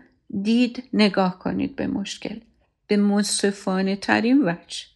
دید 0.43 0.83
نگاه 0.93 1.39
کنید 1.39 1.77
به 1.77 1.87
مشکل 1.87 2.41
به 2.87 2.97
منصفانه 2.97 3.97
ترین 3.97 4.43
وجه. 4.43 4.90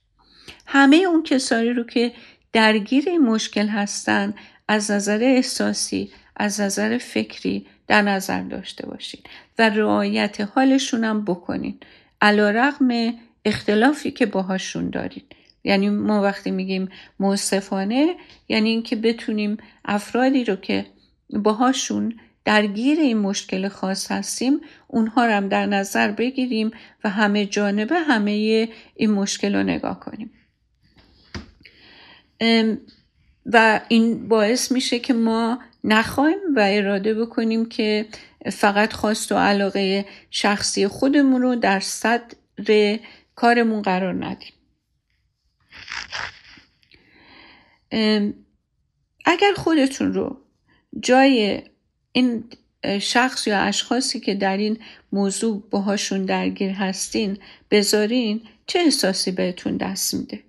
همه 0.66 0.96
اون 0.96 1.23
کسانی 1.23 1.70
رو 1.70 1.84
که 1.84 2.12
درگیر 2.52 3.04
این 3.08 3.20
مشکل 3.20 3.68
هستن 3.68 4.34
از 4.68 4.90
نظر 4.90 5.18
احساسی 5.23 6.12
از 6.37 6.61
نظر 6.61 6.99
فکری 6.99 7.66
در 7.87 8.02
نظر 8.02 8.42
داشته 8.42 8.87
باشین 8.87 9.20
و 9.58 9.70
رعایت 9.70 10.40
حالشون 10.40 11.04
هم 11.04 11.25
بکنین. 11.25 11.78
علا 12.20 12.73
اختلافی 13.44 14.11
که 14.11 14.26
باهاشون 14.26 14.90
دارین. 14.90 15.23
یعنی 15.64 15.88
ما 15.90 16.23
وقتی 16.23 16.50
میگیم 16.50 16.88
منصفانه 17.18 18.14
یعنی 18.49 18.68
اینکه 18.68 18.96
بتونیم 18.96 19.56
افرادی 19.84 20.44
رو 20.44 20.56
که 20.56 20.87
باهاشون 21.30 22.14
درگیر 22.44 23.00
این 23.00 23.18
مشکل 23.18 23.68
خاص 23.68 24.12
هستیم 24.12 24.61
اونها 24.88 25.26
رو 25.26 25.32
هم 25.32 25.49
در 25.49 25.66
نظر 25.66 26.11
بگیریم 26.11 26.70
و 27.04 27.11
همه 27.11 27.46
جانبه 27.46 27.99
همه 27.99 28.68
این 28.94 29.11
مشکل 29.11 29.54
رو 29.54 29.62
نگاه 29.62 30.00
کنیم. 30.00 30.30
و 33.47 33.81
این 33.88 34.29
باعث 34.29 34.73
میشه 34.73 34.99
که 34.99 35.14
ما 35.14 35.59
نخوایم 35.85 36.38
و 36.57 36.69
اراده 36.73 37.14
بکنیم 37.14 37.67
که 37.67 38.07
فقط 38.53 38.93
خواست 38.93 39.33
و 39.33 39.37
علاقه 39.37 40.07
شخصی 40.31 40.88
خودمون 40.88 41.43
رو 41.43 41.57
در 41.57 41.81
صدر 41.81 42.99
کارمون 43.35 43.83
قرار 43.83 44.25
ندیم. 44.25 44.53
اگر 49.25 49.53
خودتون 49.57 50.14
رو 50.14 50.41
جای 51.00 51.62
این 52.12 52.45
شخص 53.00 53.47
یا 53.47 53.59
اشخاصی 53.59 54.21
که 54.21 54.35
در 54.35 54.57
این 54.57 54.79
موضوع 55.12 55.62
باهاشون 55.71 56.25
درگیر 56.25 56.71
هستین 56.71 57.38
بذارین 57.71 58.41
چه 58.67 58.79
احساسی 58.79 59.31
بهتون 59.31 59.76
دست 59.76 60.14
میده؟ 60.14 60.43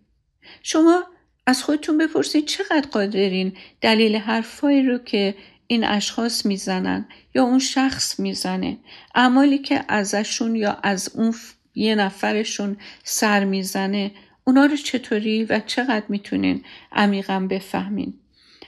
شما 0.63 1.03
از 1.47 1.63
خودتون 1.63 1.97
بپرسید 1.97 2.45
چقدر 2.45 2.87
قادرین 2.91 3.53
دلیل 3.81 4.15
حرفایی 4.15 4.83
رو 4.83 4.97
که 4.97 5.35
این 5.67 5.83
اشخاص 5.83 6.45
می‌زنن 6.45 7.05
یا 7.35 7.43
اون 7.43 7.59
شخص 7.59 8.19
می‌زنه. 8.19 8.77
اعمالی 9.15 9.57
که 9.57 9.85
ازشون 9.87 10.55
یا 10.55 10.77
از 10.83 11.11
اون 11.15 11.35
یه 11.75 11.95
نفرشون 11.95 12.77
سر 13.03 13.43
می‌زنه 13.43 14.11
اونا 14.43 14.65
رو 14.65 14.77
چطوری 14.77 15.43
و 15.43 15.61
چقدر 15.65 16.05
می‌تونین 16.09 16.63
عمیقا 16.91 17.39
بفهمین؟ 17.49 18.13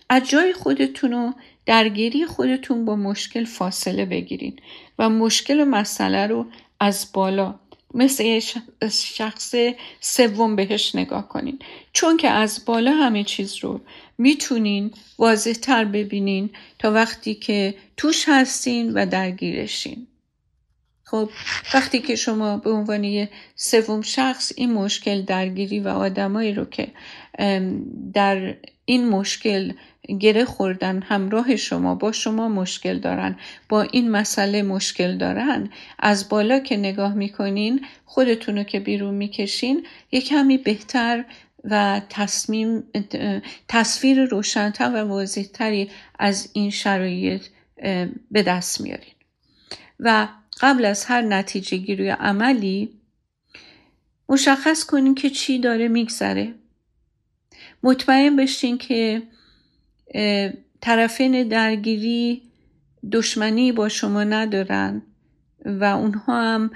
از 0.10 0.30
جای 0.30 0.54
خودتون 0.54 1.14
و 1.14 1.32
درگیری 1.66 2.26
خودتون 2.26 2.86
با 2.86 2.96
مشکل 2.96 3.46
فاصله 3.46 4.06
بگیرین 4.06 4.60
و 5.00 5.10
مشکل 5.10 5.60
و 5.60 5.66
مسئله 5.66 6.28
رو 6.28 6.46
از 6.80 7.10
بالا 7.14 7.60
مثل 7.98 8.40
شخص 8.92 9.56
سوم 10.02 10.56
بهش 10.56 10.96
نگاه 10.96 11.28
کنین. 11.28 11.60
چون 11.94 12.18
که 12.18 12.30
از 12.30 12.66
بالا 12.66 12.92
همه 12.92 13.24
چیز 13.24 13.56
رو 13.56 13.82
می‌تونین 14.18 14.92
واضح 15.18 15.54
تر 15.54 15.86
ببینین 15.86 16.50
تا 16.80 16.92
وقتی 16.92 17.36
که 17.36 17.76
توش 17.98 18.26
هستین 18.28 18.94
و 18.94 19.06
درگیرشین. 19.06 20.08
خب 21.04 21.30
وقتی 21.74 22.00
که 22.00 22.16
شما 22.16 22.58
به 22.58 22.72
عنوان 22.72 23.28
سوم 23.56 24.02
شخص 24.02 24.52
این 24.56 24.74
مشکل 24.74 25.22
درگیری 25.22 25.80
و 25.80 25.88
آدمایی 25.88 26.54
رو 26.54 26.66
که 26.66 26.88
در 28.14 28.56
این 28.86 29.10
مشکل 29.10 29.74
گره 30.20 30.46
خوردن 30.46 31.02
همراه 31.02 31.56
شما 31.56 31.96
با 31.96 32.12
شما 32.12 32.50
مشکل 32.50 33.00
دارن. 33.00 33.36
با 33.70 33.82
این 33.82 34.12
مسئله 34.12 34.62
مشکل 34.62 35.18
دارن. 35.18 35.70
از 36.00 36.30
بالا 36.30 36.60
که 36.60 36.78
نگاه 36.78 37.14
می‌کنین 37.14 37.86
خودتون 38.06 38.58
رو 38.58 38.64
که 38.64 38.80
بیرون 38.80 39.14
می‌کشین 39.14 39.86
یه 40.12 40.22
کمی 40.22 40.58
بهتر 40.58 41.26
و 41.64 42.02
تصمیم 42.10 42.84
تصویر 43.68 44.26
روشنتر 44.26 44.92
و 44.94 45.08
واضحتری 45.08 45.90
از 46.20 46.50
این 46.54 46.70
شرایط 46.70 47.42
به 48.32 48.44
دست 48.44 48.82
میارین. 48.82 49.14
و 50.00 50.28
قبل 50.62 50.86
از 50.86 51.06
هر 51.06 51.22
نتیجه 51.22 51.78
گیری 51.78 52.10
عملی 52.10 52.90
مشخص 54.30 54.84
کنین 54.84 55.16
که 55.16 55.30
چی 55.30 55.60
داره 55.60 55.88
میگذره. 55.88 56.54
مطمئن 57.84 58.36
بشین 58.36 58.78
که 58.78 59.22
طرفین 60.82 61.48
درگیری 61.48 62.42
دشمنی 63.12 63.72
با 63.72 63.90
شما 63.90 64.24
ندارن 64.24 65.02
و 65.66 65.84
اونها 65.84 66.42
هم 66.42 66.72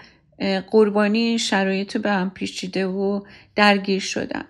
قربانی 0.72 1.40
شرایط 1.40 1.98
به 1.98 2.12
هم 2.12 2.30
پیچیده 2.30 2.88
و 2.88 3.22
درگیر 3.56 4.00
شدن. 4.00 4.46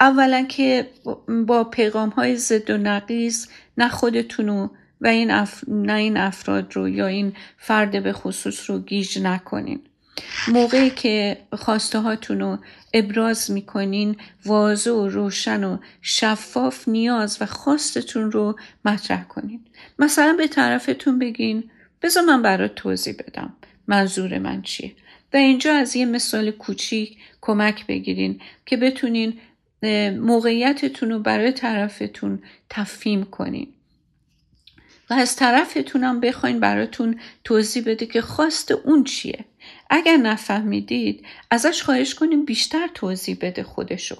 اولا 0.00 0.44
که 0.48 0.90
با 1.46 1.64
پیغام 1.64 2.08
های 2.08 2.36
ضد 2.36 2.70
و 2.70 2.76
نقیز 2.76 3.48
نه 3.78 3.88
خودتونو 3.88 4.68
و 5.00 5.06
این 5.06 5.30
نه 5.68 5.92
این 5.92 6.16
افراد 6.16 6.76
رو 6.76 6.88
یا 6.88 7.06
این 7.06 7.32
فرد 7.58 8.02
به 8.02 8.12
خصوص 8.12 8.70
رو 8.70 8.78
گیج 8.78 9.18
نکنین. 9.18 9.80
موقعی 10.48 10.90
که 10.90 11.38
خواسته 11.52 11.98
هاتون 11.98 12.40
رو 12.40 12.58
ابراز 12.94 13.50
می‌کنین 13.50 14.16
واضح 14.44 14.90
و 14.90 15.08
روشن 15.08 15.64
و 15.64 15.78
شفاف 16.02 16.88
نیاز 16.88 17.38
و 17.40 17.46
خواستتون 17.46 18.32
رو 18.32 18.58
مطرح 18.84 19.24
کنین. 19.24 19.60
مثلا 19.98 20.32
به 20.38 20.48
طرفتون 20.48 21.18
بگین 21.18 21.70
بذار 22.02 22.24
من 22.24 22.42
برات 22.42 22.74
توضیح 22.74 23.14
بدم. 23.14 23.52
منظور 23.86 24.38
من 24.38 24.62
چیه؟ 24.62 24.92
و 25.32 25.36
اینجا 25.36 25.74
از 25.74 25.96
یه 25.96 26.04
مثال 26.04 26.50
کوچیک 26.50 27.16
کمک 27.40 27.86
بگیرین 27.86 28.40
که 28.66 28.76
بتونین 28.76 29.38
موقعیتتون 30.20 31.10
رو 31.10 31.18
برای 31.18 31.52
طرفتون 31.52 32.42
تفهیم 32.70 33.24
کنین. 33.24 33.68
و 35.10 35.14
از 35.14 35.36
طرفتونم 35.36 36.20
بخواین 36.20 36.60
براتون 36.60 37.20
توضیح 37.44 37.82
بده 37.86 38.06
که 38.06 38.20
خواست 38.20 38.70
اون 38.70 39.04
چیه. 39.04 39.44
اگر 39.90 40.16
نفهمیدید 40.16 41.26
ازش 41.50 41.82
خواهش 41.82 42.14
کنیم 42.14 42.44
بیشتر 42.44 42.88
توضیح 42.94 43.36
بده 43.40 43.62
خودشو. 43.62 44.16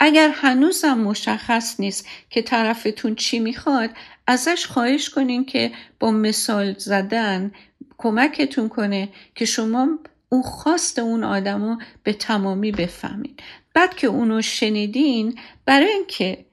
اگر 0.00 0.30
هنوزم 0.34 0.98
مشخص 0.98 1.80
نیست 1.80 2.06
که 2.30 2.42
طرفتون 2.42 3.14
چی 3.14 3.38
می‌خواد 3.38 3.90
ازش 4.26 4.66
خواهش 4.66 5.08
کنین 5.08 5.44
که 5.44 5.72
با 6.00 6.10
مثال 6.10 6.74
زدن 6.78 7.52
کمکتون 7.98 8.68
کنه 8.68 9.08
که 9.34 9.44
شما 9.44 9.98
اون 10.28 10.42
خواست 10.42 10.98
اون 10.98 11.24
آدمو 11.24 11.76
به 12.02 12.12
تمامی 12.12 12.72
بفهمید. 12.72 13.42
بعد 13.74 13.96
که 13.96 14.06
اونو 14.06 14.42
شنیدین 14.42 15.38
برای 15.64 15.88
اینکه 15.88 16.44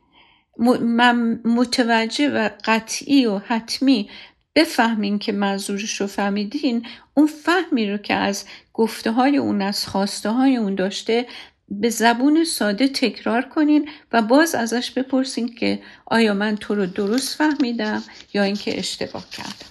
متوجه 1.45 2.30
و 2.30 2.49
قطعی 2.65 3.25
و 3.25 3.38
حتمی 3.38 4.10
بفهمین 4.56 5.19
که 5.19 5.32
منظورش 5.32 6.01
رو 6.01 6.08
فهمیدین 6.08 6.86
اون 7.17 7.27
فهمی 7.27 7.91
رو 7.91 7.97
که 7.97 8.13
از 8.13 8.45
گفته 8.73 9.12
های 9.12 9.38
اون 9.38 9.62
از 9.62 9.88
خواسته 9.88 10.30
های 10.30 10.56
اون 10.56 10.75
داشته 10.75 11.25
به 11.69 11.89
زبون 11.89 12.43
ساده 12.43 12.88
تکرار 12.88 13.41
کنین 13.41 13.89
و 14.12 14.21
باز 14.21 14.56
ازش 14.56 14.91
بپرسین 14.91 15.56
که 15.56 15.80
آیا 16.06 16.34
من 16.34 16.56
تو 16.56 16.75
رو 16.75 16.86
درست 16.86 17.38
فهمیدم 17.38 18.03
یا 18.34 18.43
اینکه 18.43 18.80
اشتباه 18.80 19.30
کردم. 19.30 19.69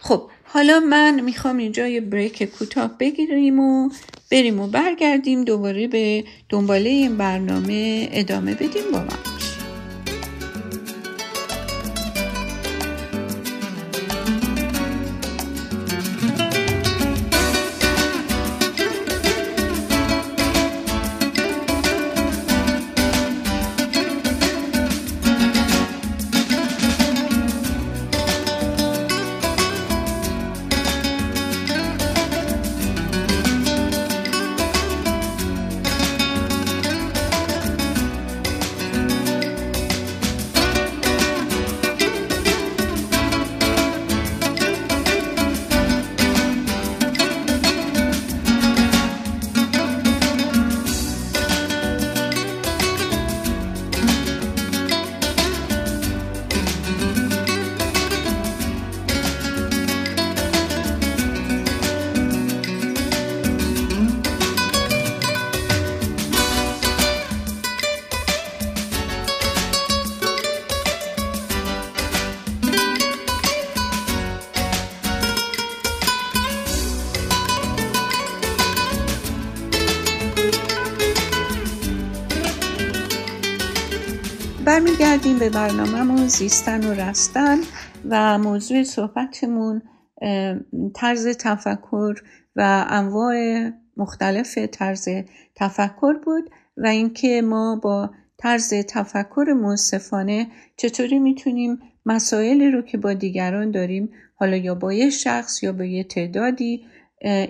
خب 0.00 0.30
حالا 0.44 0.80
من 0.80 1.20
می‌خوام 1.20 1.56
اینجا 1.56 1.86
یه 1.88 2.00
بریک 2.00 2.42
کوتاه 2.42 2.98
بگیریم 2.98 3.60
و 3.60 3.90
بریم 4.30 4.60
و 4.60 4.66
برگردیم 4.66 5.44
دوباره 5.44 5.88
به 5.88 6.24
دنباله 6.48 6.90
این 6.90 7.16
برنامه 7.16 8.08
ادامه 8.12 8.54
بدیم 8.54 8.92
با 8.92 8.98
من. 8.98 9.37
برمیگردیم 84.98 85.38
به 85.38 85.50
برنامهمون 85.50 86.28
زیستن 86.28 86.88
و 86.88 86.94
رستن 86.94 87.58
و 88.08 88.38
موضوع 88.38 88.82
صحبتمون 88.82 89.82
طرز 90.94 91.26
تفکر 91.26 92.14
و 92.56 92.86
انواع 92.88 93.70
مختلف 93.96 94.58
طرز 94.58 95.08
تفکر 95.56 96.12
بود 96.12 96.50
و 96.76 96.86
اینکه 96.86 97.42
ما 97.42 97.76
با 97.76 98.10
طرز 98.38 98.74
تفکر 98.74 99.54
منصفانه 99.62 100.46
چطوری 100.76 101.18
می‌تونیم 101.18 101.78
مسائلی 102.06 102.70
رو 102.70 102.82
که 102.82 102.98
با 102.98 103.12
دیگران 103.12 103.70
داریم 103.70 104.10
حالا 104.34 104.56
یا 104.56 104.74
با 104.74 104.92
یه 104.92 105.10
شخص 105.10 105.62
یا 105.62 105.72
با 105.72 105.84
یه 105.84 106.04
تعدادی 106.04 106.84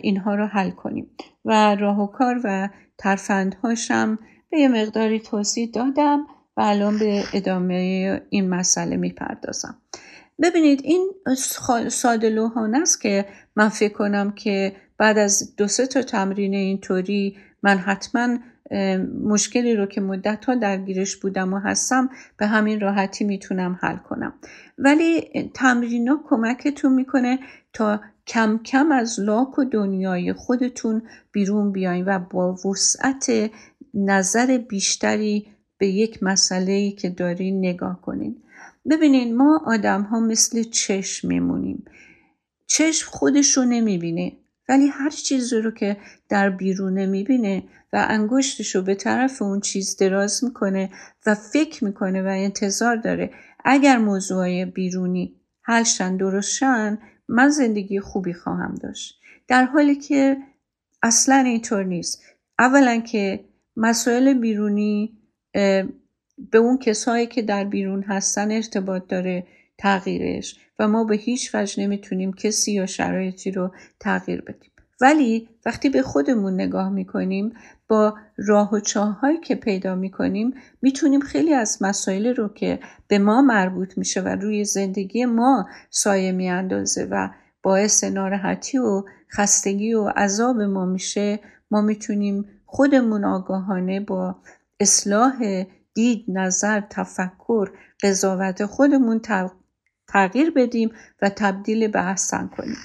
اینها 0.02 0.34
رو 0.34 0.46
حل 0.46 0.70
کنیم. 0.70 1.10
و 1.44 1.74
راه 1.74 2.00
و 2.00 2.06
کار 2.06 2.40
و 2.44 2.68
ترفندهاشم 2.98 4.18
به 4.50 4.60
یه 4.60 4.68
مقداری 4.68 5.20
توضیح 5.20 5.70
دادم. 5.74 6.26
و 6.58 6.60
الان 6.60 6.98
به 6.98 7.24
ادامه 7.32 8.20
این 8.30 8.48
مسئله 8.48 8.96
می‌پردازم. 8.96 9.76
ببینید 10.42 10.80
این 10.84 11.12
ساده 11.88 12.30
لوحانه 12.30 12.78
است 12.78 13.00
که 13.00 13.26
من 13.56 13.68
فکر 13.68 13.92
کنم 13.92 14.30
که 14.30 14.76
بعد 14.98 15.18
از 15.18 15.56
دو 15.56 15.68
سه 15.68 15.86
تا 15.86 16.02
تمرین 16.02 16.54
اینطوری 16.54 17.36
من 17.62 17.78
حتما 17.78 18.38
مشکلی 19.24 19.76
رو 19.76 19.86
که 19.86 20.00
مدت 20.00 20.44
ها 20.44 20.54
درگیرش 20.54 21.16
بودم 21.16 21.54
و 21.54 21.58
هستم 21.58 22.10
به 22.36 22.46
همین 22.46 22.80
راحتی 22.80 23.24
می‌تونم 23.24 23.78
حل 23.82 23.96
کنم. 23.96 24.32
ولی 24.78 25.30
تمرین 25.54 26.18
کمکتون 26.28 26.92
می‌کنه 26.92 27.38
تا 27.72 28.00
کم 28.26 28.60
کم 28.64 28.92
از 28.92 29.20
لاک 29.20 29.58
و 29.58 29.64
دنیای 29.64 30.32
خودتون 30.32 31.02
بیرون 31.32 31.72
بیاین 31.72 32.04
و 32.04 32.18
با 32.18 32.52
وسعت 32.52 33.50
نظر 33.94 34.58
بیشتری 34.58 35.46
به 35.78 35.88
یک 35.88 36.22
مسئله 36.22 36.90
که 36.90 37.08
دارین 37.10 37.58
نگاه 37.58 38.02
کنین. 38.02 38.42
ببینین 38.90 39.36
ما 39.36 39.62
آدم 39.66 40.02
ها 40.02 40.20
مثل 40.20 40.62
چشم 40.62 41.28
میمونیم. 41.28 41.84
چشم 42.66 43.10
خودش 43.10 43.56
رو 43.56 43.64
نمی‌بینه 43.64 44.32
ولی 44.68 44.86
هر 44.86 45.10
چیزی 45.10 45.56
رو 45.56 45.70
که 45.70 45.96
در 46.28 46.50
بیرونه 46.50 47.06
می‌بینه 47.06 47.62
و 47.92 48.06
انگشتش 48.08 48.74
رو 48.74 48.82
به 48.82 48.94
طرف 48.94 49.42
اون 49.42 49.60
چیز 49.60 49.96
دراز 49.96 50.44
می‌کنه 50.44 50.90
و 51.26 51.34
فکر 51.34 51.84
می‌کنه 51.84 52.22
و 52.22 52.26
انتظار 52.26 52.96
داره 52.96 53.30
اگر 53.64 53.98
موضوع 53.98 54.64
بیرونی 54.64 55.34
حلشن 55.62 56.16
درستشن 56.16 56.98
من 57.28 57.48
زندگی 57.48 58.00
خوبی 58.00 58.32
خواهم 58.32 58.74
داشت. 58.74 59.20
در 59.48 59.64
حالی 59.64 59.96
که 59.96 60.36
اصلا 61.02 61.34
اینطور 61.36 61.84
نیست. 61.84 62.22
اولا 62.58 63.00
که 63.00 63.44
مسائل 63.76 64.34
بیرونی 64.34 65.17
به 65.52 66.58
اون 66.58 66.78
کسایی 66.78 67.26
که 67.26 67.42
در 67.42 67.64
بیرون 67.64 68.02
هستن 68.02 68.52
ارتباط 68.52 69.02
داره 69.08 69.46
تغییرش 69.78 70.56
و 70.78 70.88
ما 70.88 71.04
به 71.04 71.16
هیچ 71.16 71.54
وجه 71.54 71.82
نمی‌تونیم 71.82 72.32
کسی 72.32 72.72
یا 72.72 72.86
شرایطی 72.86 73.50
رو 73.50 73.70
تغییر 74.00 74.40
بدیم. 74.40 74.70
ولی 75.00 75.48
وقتی 75.66 75.88
به 75.88 76.02
خودمون 76.02 76.54
نگاه 76.54 76.90
می‌کنیم 76.90 77.52
با 77.88 78.14
راه 78.36 78.74
و 78.74 78.80
چاههایی 78.80 79.40
که 79.40 79.54
پیدا 79.54 79.94
می‌کنیم 79.94 80.54
می‌تونیم 80.82 81.20
خیلی 81.20 81.54
از 81.54 81.78
مسائل 81.80 82.26
رو 82.26 82.48
که 82.48 82.78
به 83.08 83.18
ما 83.18 83.42
مربوط 83.42 83.98
میشه 83.98 84.20
و 84.20 84.28
روی 84.28 84.64
زندگی 84.64 85.24
ما 85.24 85.68
سایه 85.90 86.32
میاندازه 86.32 87.08
و 87.10 87.28
باعث 87.62 88.04
ناراحتی 88.04 88.78
و 88.78 89.04
خستگی 89.32 89.94
و 89.94 90.08
عذاب 90.08 90.60
ما 90.60 90.86
میشه 90.86 91.40
ما 91.70 91.80
می‌تونیم 91.80 92.44
خودمون 92.66 93.24
آگاهانه 93.24 94.00
با 94.00 94.36
اصلاح 94.80 95.64
دید 95.94 96.24
نظر 96.28 96.80
تفکر 96.90 97.70
قضاوت 98.02 98.66
خودمون 98.66 99.20
تغییر 100.08 100.50
بدیم 100.50 100.90
و 101.22 101.30
تبدیل 101.30 101.88
به 101.88 102.08
احسن 102.08 102.50
کنیم. 102.56 102.78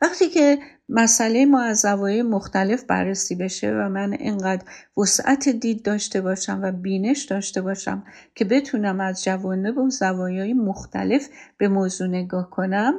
وقتی 0.00 0.28
که 0.28 0.58
مسئله 0.88 1.46
ما 1.46 1.62
از 1.62 1.80
زوایای 1.80 2.22
مختلف 2.22 2.84
بررسی 2.84 3.34
بشه 3.34 3.70
و 3.70 3.88
من 3.88 4.12
اینقدر 4.12 4.64
وسعت 4.96 5.48
دید 5.48 5.82
داشته 5.82 6.20
باشم 6.20 6.60
و 6.62 6.72
بینش 6.72 7.22
داشته 7.24 7.62
باشم 7.62 8.04
که 8.34 8.44
بتونم 8.44 9.00
از 9.00 9.24
جوانب 9.24 9.78
و 9.78 9.90
زوایای 9.90 10.52
مختلف 10.52 11.28
به 11.58 11.68
موضوع 11.68 12.08
نگاه 12.08 12.50
کنم 12.50 12.94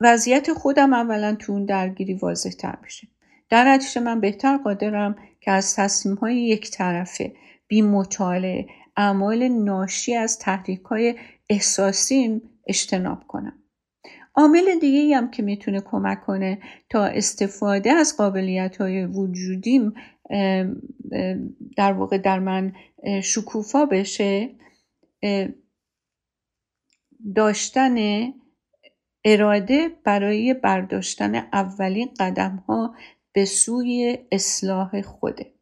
وضعیت 0.00 0.52
خودم 0.52 0.92
اولا 0.92 1.34
تو 1.34 1.52
اون 1.52 1.64
درگیری 1.64 2.14
واضح 2.14 2.50
تر 2.50 2.78
بشه 2.84 3.08
در 3.48 3.64
نتیجه 3.64 4.00
من 4.00 4.20
بهتر 4.20 4.56
قادرم 4.56 5.16
که 5.40 5.50
از 5.50 5.76
تصمیم 5.76 6.14
های 6.14 6.36
یک 6.36 6.70
طرفه 6.70 7.32
بی 7.68 7.82
مطالعه 7.82 8.66
اعمال 8.96 9.48
ناشی 9.48 10.14
از 10.14 10.38
تحریک 10.38 10.80
های 10.80 11.14
احساسیم 11.50 12.42
اجتناب 12.66 13.26
کنم. 13.26 13.62
عامل 14.34 14.78
دیگه 14.80 15.16
هم 15.16 15.30
که 15.30 15.42
می‌تونه 15.42 15.80
کمک 15.80 16.24
کنه 16.24 16.58
تا 16.90 17.04
استفاده 17.04 17.92
از 17.92 18.16
قابلیت 18.16 18.76
های 18.76 19.04
وجودیم 19.04 19.94
در 21.76 21.92
واقع 21.92 22.18
در 22.18 22.38
من 22.38 22.72
شکوفا 23.22 23.86
بشه 23.86 24.50
داشتن 27.34 27.96
اراده 29.24 29.88
برای 30.04 30.54
برداشتن 30.54 31.34
اولین 31.34 32.08
قدم 32.20 32.64
ها 32.68 32.94
به 33.34 33.44
سوی 33.44 34.18
اصلاح 34.32 35.02
خوده. 35.02 35.54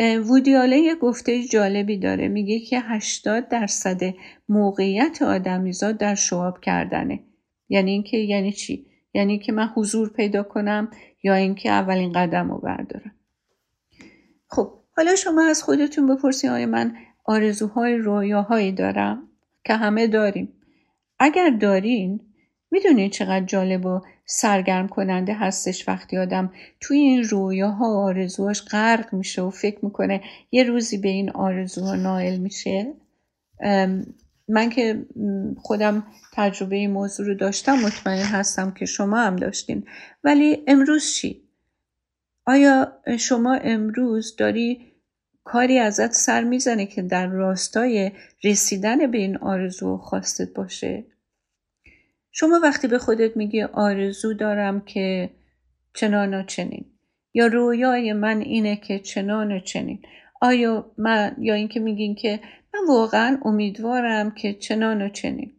وودیاله 0.00 0.78
یه 0.78 0.94
گفته 0.94 1.42
جالبی 1.42 1.98
داره. 1.98 2.28
میگه 2.28 2.60
که 2.60 2.80
80 2.80 3.48
درصد 3.48 4.00
موقعیت 4.48 5.22
آدمیزاد 5.22 5.96
در 5.96 6.14
شواب 6.14 6.60
کردنه. 6.60 7.20
یعنی 7.68 7.90
اینکه 7.90 8.16
یعنی 8.16 8.52
چی؟ 8.52 8.86
یعنی 9.14 9.38
که 9.38 9.52
من 9.52 9.66
حضور 9.76 10.12
پیدا 10.12 10.42
کنم 10.42 10.90
یا 11.22 11.34
اینکه 11.34 11.70
اولین 11.70 12.12
قدم 12.12 12.50
رو 12.50 12.58
بردارم. 12.58 13.14
خب 14.48 14.72
حالا 14.96 15.16
شما 15.16 15.42
از 15.42 15.62
خودتون 15.62 16.06
بپرسید 16.06 16.50
آیا 16.50 16.66
من 16.66 16.96
آرزوهای 17.24 17.96
رویاهایی 17.96 18.72
دارم؟ 18.72 19.28
که 19.64 19.74
همه 19.74 20.06
داریم. 20.06 20.52
اگر 21.18 21.50
دارین 21.50 22.20
می‌دونید 22.70 23.12
چقدر 23.12 23.44
جالب 23.44 23.86
و 23.86 24.00
سرگرم 24.26 24.88
کننده 24.88 25.34
هستش 25.34 25.88
وقتی 25.88 26.18
آدم 26.18 26.52
توی 26.80 26.98
این 26.98 27.24
رویاها 27.24 27.84
و 27.84 27.96
آرزوهاش 27.96 28.62
غرق 28.62 29.14
میشه 29.14 29.42
و 29.42 29.50
فکر 29.50 29.84
می‌کنه 29.84 30.20
یه 30.52 30.64
روزی 30.64 30.98
به 30.98 31.08
این 31.08 31.30
آرزوها 31.30 31.94
نائل 31.94 32.36
میشه 32.36 32.94
من 34.48 34.70
که 34.70 35.06
خودم 35.56 36.06
تجربه 36.32 36.76
این 36.76 36.90
موضوع 36.90 37.26
رو 37.26 37.34
داشتم 37.34 37.74
مطمئن 37.74 38.24
هستم 38.24 38.70
که 38.70 38.86
شما 38.86 39.16
هم 39.16 39.36
داشتین 39.36 39.84
ولی 40.24 40.64
امروز 40.66 41.12
چی؟ 41.12 41.44
آیا 42.46 42.92
شما 43.18 43.54
امروز 43.54 44.36
داری 44.36 44.94
کاری 45.44 45.78
ازت 45.78 46.12
سر 46.12 46.44
می‌زنه 46.44 46.86
که 46.86 47.02
در 47.02 47.26
راستای 47.26 48.12
رسیدن 48.44 49.10
به 49.10 49.18
این 49.18 49.36
آرزو 49.36 49.96
خواستت 49.96 50.54
باشه؟ 50.54 51.04
شما 52.36 52.60
وقتی 52.62 52.88
به 52.88 52.98
خودت 52.98 53.36
میگی 53.36 53.62
آرزو 53.62 54.34
دارم 54.34 54.80
که 54.80 55.30
چنان 55.94 56.34
و 56.34 56.42
چنین 56.42 56.84
یا 57.34 57.46
رویای 57.46 58.12
من 58.12 58.40
اینه 58.40 58.76
که 58.76 58.98
چنان 58.98 59.52
و 59.52 59.60
چنین 59.60 60.02
آیا 60.40 60.92
من 60.98 61.36
یا 61.38 61.54
اینکه 61.54 61.80
میگین 61.80 62.14
که 62.14 62.40
من 62.74 62.80
واقعا 62.88 63.38
امیدوارم 63.44 64.30
که 64.30 64.54
چنان 64.54 65.02
و 65.02 65.08
چنین. 65.08 65.52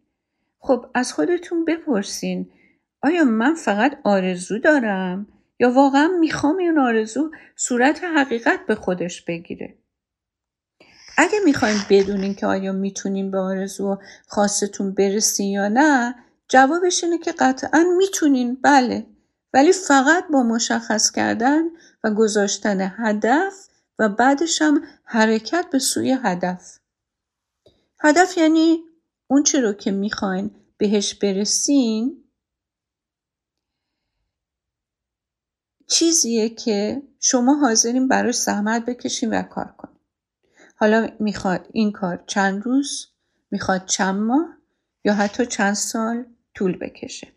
خب 0.58 0.86
از 0.94 1.12
خودتون 1.12 1.64
بپرسین 1.64 2.50
آیا 3.02 3.24
من 3.24 3.54
فقط 3.54 3.98
آرزو 4.04 4.58
دارم؟ 4.58 5.26
یا 5.60 5.70
واقعا 5.70 6.08
می‌خوام 6.20 6.56
این 6.56 6.78
آرزو 6.78 7.30
صورت 7.56 8.04
حقیقت 8.04 8.60
به 8.66 8.74
خودش 8.74 9.22
بگیره؟ 9.22 9.74
اگه 11.18 11.38
می‌خوایم 11.44 11.76
بدونین 11.90 12.34
که 12.34 12.46
آیا 12.46 12.72
می‌تونین 12.72 13.30
به 13.30 13.38
آرزو 13.38 13.98
خاصتون 14.26 14.94
برسین 14.94 15.50
یا 15.50 15.68
نه 15.68 16.14
جوابش 16.48 17.04
اینه 17.04 17.18
که 17.18 17.32
قطعا 17.32 17.84
می‌تونین 17.98 18.58
بله 18.62 19.06
ولی 19.52 19.72
فقط 19.72 20.24
با 20.32 20.42
مشخص 20.42 21.10
کردن 21.10 21.62
و 22.04 22.10
گذاشتن 22.10 22.92
هدف 22.96 23.68
و 23.98 24.08
بعدش 24.08 24.62
هم 24.62 24.82
حرکت 25.04 25.66
به 25.72 25.78
سوی 25.78 26.18
هدف. 26.22 26.78
هدف 28.00 28.38
یعنی 28.38 28.84
اون 29.26 29.42
چی 29.42 29.60
رو 29.60 29.72
که 29.72 29.90
می‌خواین 29.90 30.50
بهش 30.78 31.14
برسین 31.14 32.24
چیزیه 35.86 36.48
که 36.48 37.02
شما 37.20 37.54
حاضرین 37.54 38.08
براش 38.08 38.34
زحمت 38.34 38.84
بکشین 38.84 39.30
و 39.34 39.42
کار 39.42 39.74
کنین. 39.78 39.96
حالا 40.76 41.08
می‌خواد 41.20 41.68
این 41.72 41.92
کار 41.92 42.24
چند 42.26 42.62
روز 42.62 43.06
می‌خواد 43.50 43.86
چند 43.86 44.20
ماه 44.20 44.56
یا 45.04 45.14
حتی 45.14 45.46
چند 45.46 45.74
سال؟ 45.74 46.35
طول 46.56 46.76
بکشه. 46.76 47.28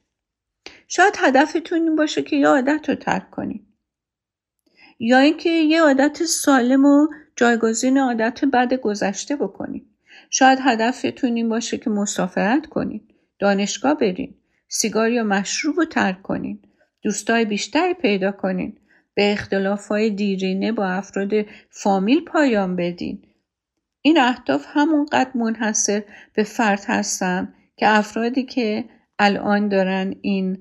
شاید 0.88 1.14
هدفتون 1.18 1.84
این 1.84 1.96
باشه 1.96 2.22
که 2.22 2.36
یه 2.36 2.48
عادت 2.48 2.90
رو 2.90 2.96
ترک 2.96 3.32
کنید 3.32 3.68
یا 5.00 5.20
اینکه 5.20 5.50
یه 5.50 5.82
عادت 5.82 6.24
سالم 6.24 6.86
و 6.86 7.08
جایگزین 7.36 7.98
عادت 7.98 8.46
بد 8.46 8.74
گذشته 8.74 9.36
بکنید 9.36 9.86
شاید 10.30 10.60
هدفتون 10.62 11.36
این 11.36 11.50
باشه 11.50 11.78
که 11.78 11.90
مسافرت 11.90 12.66
کنید 12.66 13.16
دانشگاه 13.40 13.94
برین 13.94 14.36
سیگار 14.68 15.12
یا 15.12 15.24
مشروب 15.24 15.78
رو 15.78 15.86
ترک 15.86 16.22
کنین 16.22 16.60
دوستای 17.02 17.46
بیشتری 17.46 17.94
پیدا 17.94 18.32
کنین 18.32 18.78
به 19.14 19.32
اختلاف 19.32 19.88
های 19.88 20.10
دیرینه 20.10 20.72
با 20.72 20.88
افراد 20.88 21.32
فامیل 21.70 22.26
پایان 22.26 22.76
بدین. 22.76 23.22
این 24.02 24.20
اهداف 24.20 24.66
همونقدر 24.68 25.32
منحصر 25.36 26.04
به 26.34 26.44
فرد 26.44 26.84
هستن 26.88 27.54
که 27.76 27.88
افرادی 27.88 28.44
که 28.44 28.86
الان 29.20 29.68
دارن 29.68 30.16
این 30.22 30.58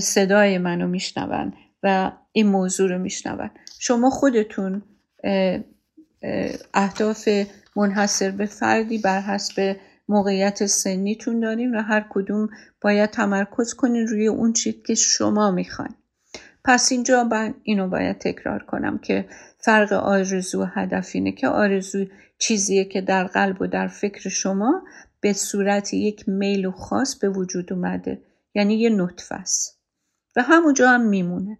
صدای 0.00 0.58
منو 0.58 0.88
میشنون 0.88 1.52
و 1.82 2.12
این 2.32 2.46
موضوع 2.46 2.90
رو 2.90 2.98
میشنون. 2.98 3.50
شما 3.78 4.10
خودتون 4.10 4.82
اهداف 6.74 7.28
منحصر 7.76 8.30
به 8.30 8.46
فردی 8.46 8.98
بر 8.98 9.20
حسب 9.20 9.76
موقعیت 10.08 10.66
سنیتون 10.66 11.40
داریم 11.40 11.72
و 11.72 11.82
هر 11.82 12.06
کدوم 12.10 12.48
باید 12.80 13.10
تمرکز 13.10 13.74
کنین 13.74 14.06
روی 14.06 14.26
اون 14.26 14.52
چیزی 14.52 14.82
که 14.86 14.94
شما 14.94 15.50
می‌خواین. 15.50 15.94
پس 16.64 16.92
اینجا 16.92 17.24
من 17.24 17.54
اینو 17.62 17.88
باید 17.88 18.18
تکرار 18.18 18.62
کنم 18.62 18.98
که 18.98 19.28
فرق 19.58 19.92
آرزو 19.92 20.62
و 20.62 20.66
هدف 20.74 21.10
اینه 21.14 21.32
که 21.32 21.48
آرزو 21.48 22.04
چیزیه 22.38 22.84
که 22.84 23.00
در 23.00 23.24
قلب 23.24 23.62
و 23.62 23.66
در 23.66 23.88
فکر 23.88 24.28
شما 24.28 24.82
به 25.20 25.32
صورت 25.32 25.94
یک 25.94 26.28
میل 26.28 26.66
و 26.66 26.70
خاص 26.70 27.16
به 27.16 27.28
وجود 27.28 27.72
اومده. 27.72 28.22
یعنی 28.54 28.74
یه 28.74 28.90
نطفه 28.90 29.34
است. 29.34 29.80
و 30.36 30.42
همونجا 30.42 30.90
هم 30.90 31.00
میمونه. 31.00 31.58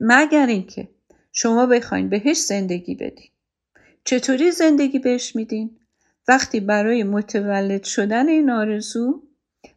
مگر 0.00 0.46
اینکه 0.46 0.88
شما 1.32 1.66
بخواین 1.66 2.08
بهش 2.08 2.38
زندگی 2.38 2.94
بدین. 2.94 3.30
چطوری 4.04 4.52
زندگی 4.52 4.98
بهش 4.98 5.36
میدین؟ 5.36 5.78
وقتی 6.28 6.60
برای 6.60 7.04
متولد 7.04 7.84
شدن 7.84 8.28
این 8.28 8.50
آرزو 8.50 9.22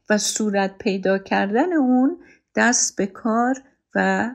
و 0.09 0.17
صورت 0.17 0.77
پیدا 0.77 1.17
کردن 1.17 1.73
اون 1.73 2.23
دست 2.55 2.95
به 2.95 3.07
کار 3.07 3.63
و 3.95 4.29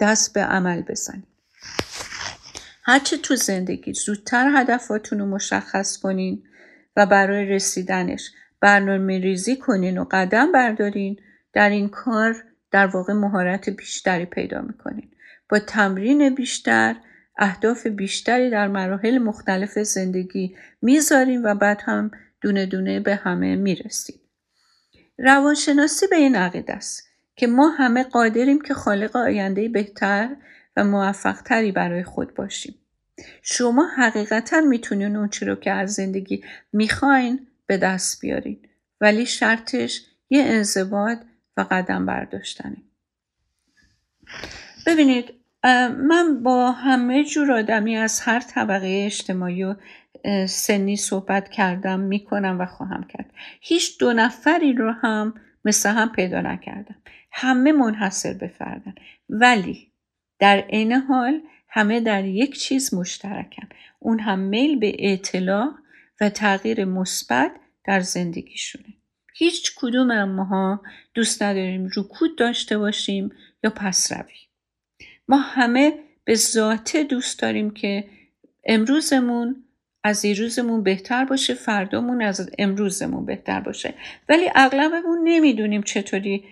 دست 0.00 0.34
به 0.34 0.40
عمل 0.40 0.82
بزنید. 0.82 1.35
هرچه 2.88 3.16
تو 3.16 3.36
زندگی 3.36 3.92
زودتر 3.92 4.50
هدفاتون 4.54 5.18
رو 5.18 5.26
مشخص 5.26 5.96
کنین 5.98 6.42
و 6.96 7.06
برای 7.06 7.46
رسیدنش 7.46 8.30
برنامه 8.60 9.18
ریزی 9.18 9.56
کنین 9.56 9.98
و 9.98 10.04
قدم 10.10 10.52
بردارین 10.52 11.16
در 11.52 11.70
این 11.70 11.88
کار 11.88 12.44
در 12.70 12.86
واقع 12.86 13.12
مهارت 13.12 13.68
بیشتری 13.70 14.26
پیدا 14.26 14.60
می‌کنین. 14.60 15.10
با 15.48 15.58
تمرین 15.58 16.34
بیشتر 16.34 16.96
اهداف 17.38 17.86
بیشتری 17.86 18.50
در 18.50 18.68
مراحل 18.68 19.18
مختلف 19.18 19.78
زندگی 19.78 20.56
می‌ذاریم 20.82 21.44
و 21.44 21.54
بعد 21.54 21.82
هم 21.84 22.10
دونه 22.40 22.66
دونه 22.66 23.00
به 23.00 23.14
همه 23.14 23.56
می‌رسیم 23.56 24.20
روانشناسی 25.18 26.06
به 26.06 26.16
این 26.16 26.36
عقیده 26.36 26.72
است 26.72 27.08
که 27.36 27.46
ما 27.46 27.68
همه 27.68 28.04
قادریم 28.04 28.60
که 28.60 28.74
خالق 28.74 29.16
آینده 29.16 29.68
بهتر 29.68 30.36
و 30.76 30.84
موفقتری 30.84 31.72
برای 31.72 32.04
خود 32.04 32.34
باشیم. 32.34 32.74
شما 33.42 33.88
حقیقتا 33.96 34.60
می‌تونین 34.60 35.16
اون 35.16 35.30
رو 35.42 35.54
که 35.54 35.70
از 35.70 35.94
زندگی 35.94 36.44
می‌خواین 36.72 37.46
به 37.66 37.76
دست 37.76 38.20
بیارین 38.20 38.58
ولی 39.00 39.26
شرطش 39.26 40.02
یه 40.30 40.42
انضباط 40.44 41.18
و 41.56 41.66
قدم 41.70 42.06
برداشتنه. 42.06 42.76
ببینید 44.86 45.34
من 46.08 46.42
با 46.42 46.72
همه 46.72 47.24
جور 47.24 47.52
آدمی 47.52 47.96
از 47.96 48.20
هر 48.20 48.40
طبقه 48.40 49.02
اجتماعی 49.06 49.64
و 49.64 49.76
سنی 50.46 50.96
صحبت 50.96 51.48
کردم 51.48 52.00
می‌کنم 52.00 52.60
و 52.60 52.66
خواهم 52.66 53.04
کرد. 53.04 53.30
هیچ 53.60 53.98
دو 54.00 54.12
نفری 54.12 54.72
رو 54.72 54.92
هم 54.92 55.34
مثل 55.64 55.90
هم 55.90 56.12
پیدا 56.12 56.40
نکردم. 56.40 56.96
همه 57.32 57.72
منحصر 57.72 58.32
به 58.32 58.48
فردن. 58.48 58.94
ولی 59.28 59.92
در 60.38 60.58
عین 60.60 60.92
حال 60.92 61.40
همه 61.68 62.00
در 62.00 62.24
یک 62.24 62.58
چیز 62.58 62.94
مشترکن. 62.94 63.68
اون 63.98 64.20
هم 64.20 64.38
میل 64.38 64.78
به 64.78 64.96
اطلاع 64.98 65.70
و 66.20 66.30
تغییر 66.30 66.84
مثبت 66.84 67.52
در 67.84 68.00
زندگیشونه. 68.00 68.94
هیچ 69.34 69.72
کدوم 69.76 70.24
ماها 70.24 70.82
دوست 71.14 71.42
نداریم 71.42 71.90
رکود 71.96 72.38
داشته 72.38 72.78
باشیم 72.78 73.32
یا 73.64 73.70
پس 73.70 74.12
روی. 74.12 74.34
ما 75.28 75.36
همه 75.36 75.98
به 76.24 76.34
ذاته 76.34 77.04
دوست 77.04 77.38
داریم 77.38 77.70
که 77.70 78.04
امروزمون 78.64 79.64
از 80.04 80.24
روزمون 80.24 80.82
بهتر 80.82 81.24
باشه 81.24 81.54
فردامون 81.54 82.22
از 82.22 82.50
امروزمون 82.58 83.24
بهتر 83.24 83.60
باشه. 83.60 83.94
ولی 84.28 84.50
اغلبمون 84.54 85.18
نمی‌دونیم 85.24 85.82
چطوری 85.82 86.44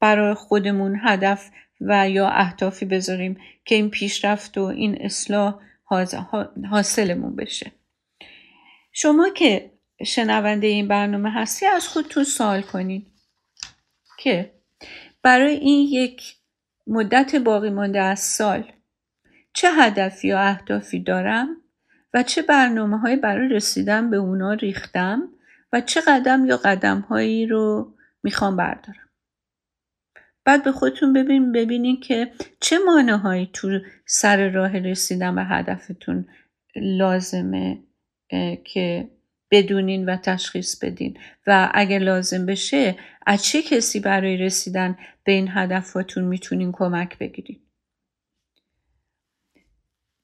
برای 0.00 0.34
خودمون 0.34 1.00
هدف 1.02 1.50
و 1.80 2.10
یا 2.10 2.28
اهدافی 2.28 2.84
بذاریم 2.84 3.40
که 3.64 3.74
این 3.74 3.90
پیشرفت 3.90 4.58
و 4.58 4.62
این 4.62 5.02
اصلاح 5.02 5.54
حاصلمون 6.70 7.36
بشه. 7.36 7.72
شما 8.92 9.28
که 9.28 9.70
شنونده 10.06 10.66
این 10.66 10.88
برنامه 10.88 11.30
هستی 11.32 11.66
از 11.66 11.88
خودتون 11.88 12.24
سوال 12.24 12.62
کنید 12.62 13.06
که 14.18 14.52
برای 15.22 15.54
این 15.54 15.88
یک 15.90 16.36
مدت 16.86 17.34
باقی 17.34 17.70
مانده 17.70 18.00
از 18.00 18.20
سال 18.20 18.72
چه 19.52 19.72
هدفی 19.72 20.28
یا 20.28 20.40
اهدافی 20.40 21.00
دارم 21.00 21.56
و 22.14 22.22
چه 22.22 22.42
برنامه 22.42 22.98
های 22.98 23.16
برای 23.16 23.48
رسیدن 23.48 24.10
به 24.10 24.16
اونا 24.16 24.52
ریختم 24.52 25.28
و 25.72 25.80
چه 25.80 26.00
قدم 26.00 26.46
یا 26.46 26.56
قدم 26.56 27.00
هایی 27.00 27.46
رو 27.46 27.94
می‌خوام 28.22 28.56
بردارم؟ 28.56 29.07
بعد 30.48 30.64
به 30.64 30.72
خودتون 30.72 31.12
ببین 31.12 31.52
ببینین 31.52 32.00
که 32.00 32.32
چه 32.60 32.78
مانه 32.86 33.16
هایی 33.16 33.50
تو 33.52 33.78
سر 34.06 34.48
راه 34.48 34.78
رسیدن 34.78 35.34
به 35.34 35.44
هدفتون 35.44 36.28
لازمه 36.76 37.78
که 38.64 39.10
بدونین 39.50 40.08
و 40.08 40.16
تشخیص 40.16 40.84
بدین. 40.84 41.18
و 41.46 41.70
اگر 41.74 41.98
لازم 41.98 42.46
بشه 42.46 42.96
از 43.26 43.44
چه 43.44 43.62
کسی 43.62 44.00
برای 44.00 44.36
رسیدن 44.36 44.98
به 45.24 45.32
این 45.32 45.48
هدفاتون 45.50 46.24
می‌تونین 46.24 46.72
کمک 46.72 47.18
بگیرین؟ 47.18 47.60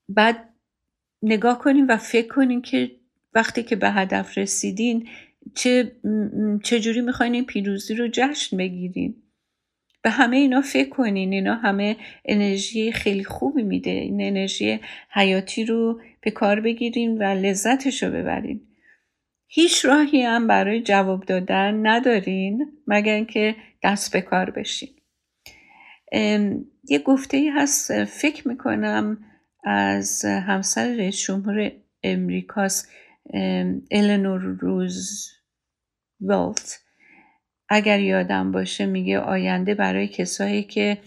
بعد 0.08 0.48
نگاه 1.22 1.58
کنین 1.58 1.86
و 1.86 1.96
فکر 1.96 2.28
کنین 2.28 2.62
که 2.62 2.90
وقتی 3.34 3.62
که 3.62 3.76
به 3.76 3.90
هدف 3.90 4.38
رسیدین 4.38 5.08
چه 5.54 5.96
چجوری 6.62 7.00
می‌خواین 7.00 7.34
این 7.34 7.46
پیروزی 7.46 7.94
رو 7.94 8.08
جشن 8.12 8.56
بگیرین؟ 8.56 9.23
به 10.04 10.10
همه 10.10 10.36
اینا 10.36 10.60
فکر 10.60 10.88
کنین. 10.88 11.32
اینا 11.32 11.54
همه 11.54 11.96
انرژی 12.24 12.92
خیلی 12.92 13.24
خوبی 13.24 13.62
میده. 13.62 13.90
این 13.90 14.22
انرژی 14.22 14.80
حیاتی 15.10 15.64
رو 15.64 16.00
به 16.20 16.30
کار 16.30 16.60
بگیرین 16.60 17.18
و 17.18 17.22
لذتش 17.22 18.02
رو 18.02 18.10
ببرین. 18.10 18.60
هیچ 19.46 19.84
راهی 19.84 20.22
هم 20.22 20.46
برای 20.46 20.82
جواب 20.82 21.24
دادن 21.24 21.86
ندارین 21.86 22.72
مگر 22.86 23.14
اینکه 23.14 23.56
دست 23.82 24.12
به 24.12 24.20
کار 24.20 24.50
بشین. 24.50 24.88
یه 26.88 26.98
گفته 27.04 27.36
ای 27.36 27.48
هست 27.48 28.04
فکر 28.04 28.48
می‌کنم 28.48 29.18
از 29.64 30.24
همسر 30.24 30.94
رئیس 30.94 31.22
جمهور 31.22 31.72
امریکاست 32.02 32.92
النور 33.90 34.40
روز 34.40 35.30
ولت 36.20 36.83
اگر 37.68 38.00
یادم 38.00 38.52
باشه 38.52 38.86
میگه 38.86 39.18
آینده 39.18 39.74
برای 39.74 40.08
کسایی 40.08 40.62
که 40.62 40.98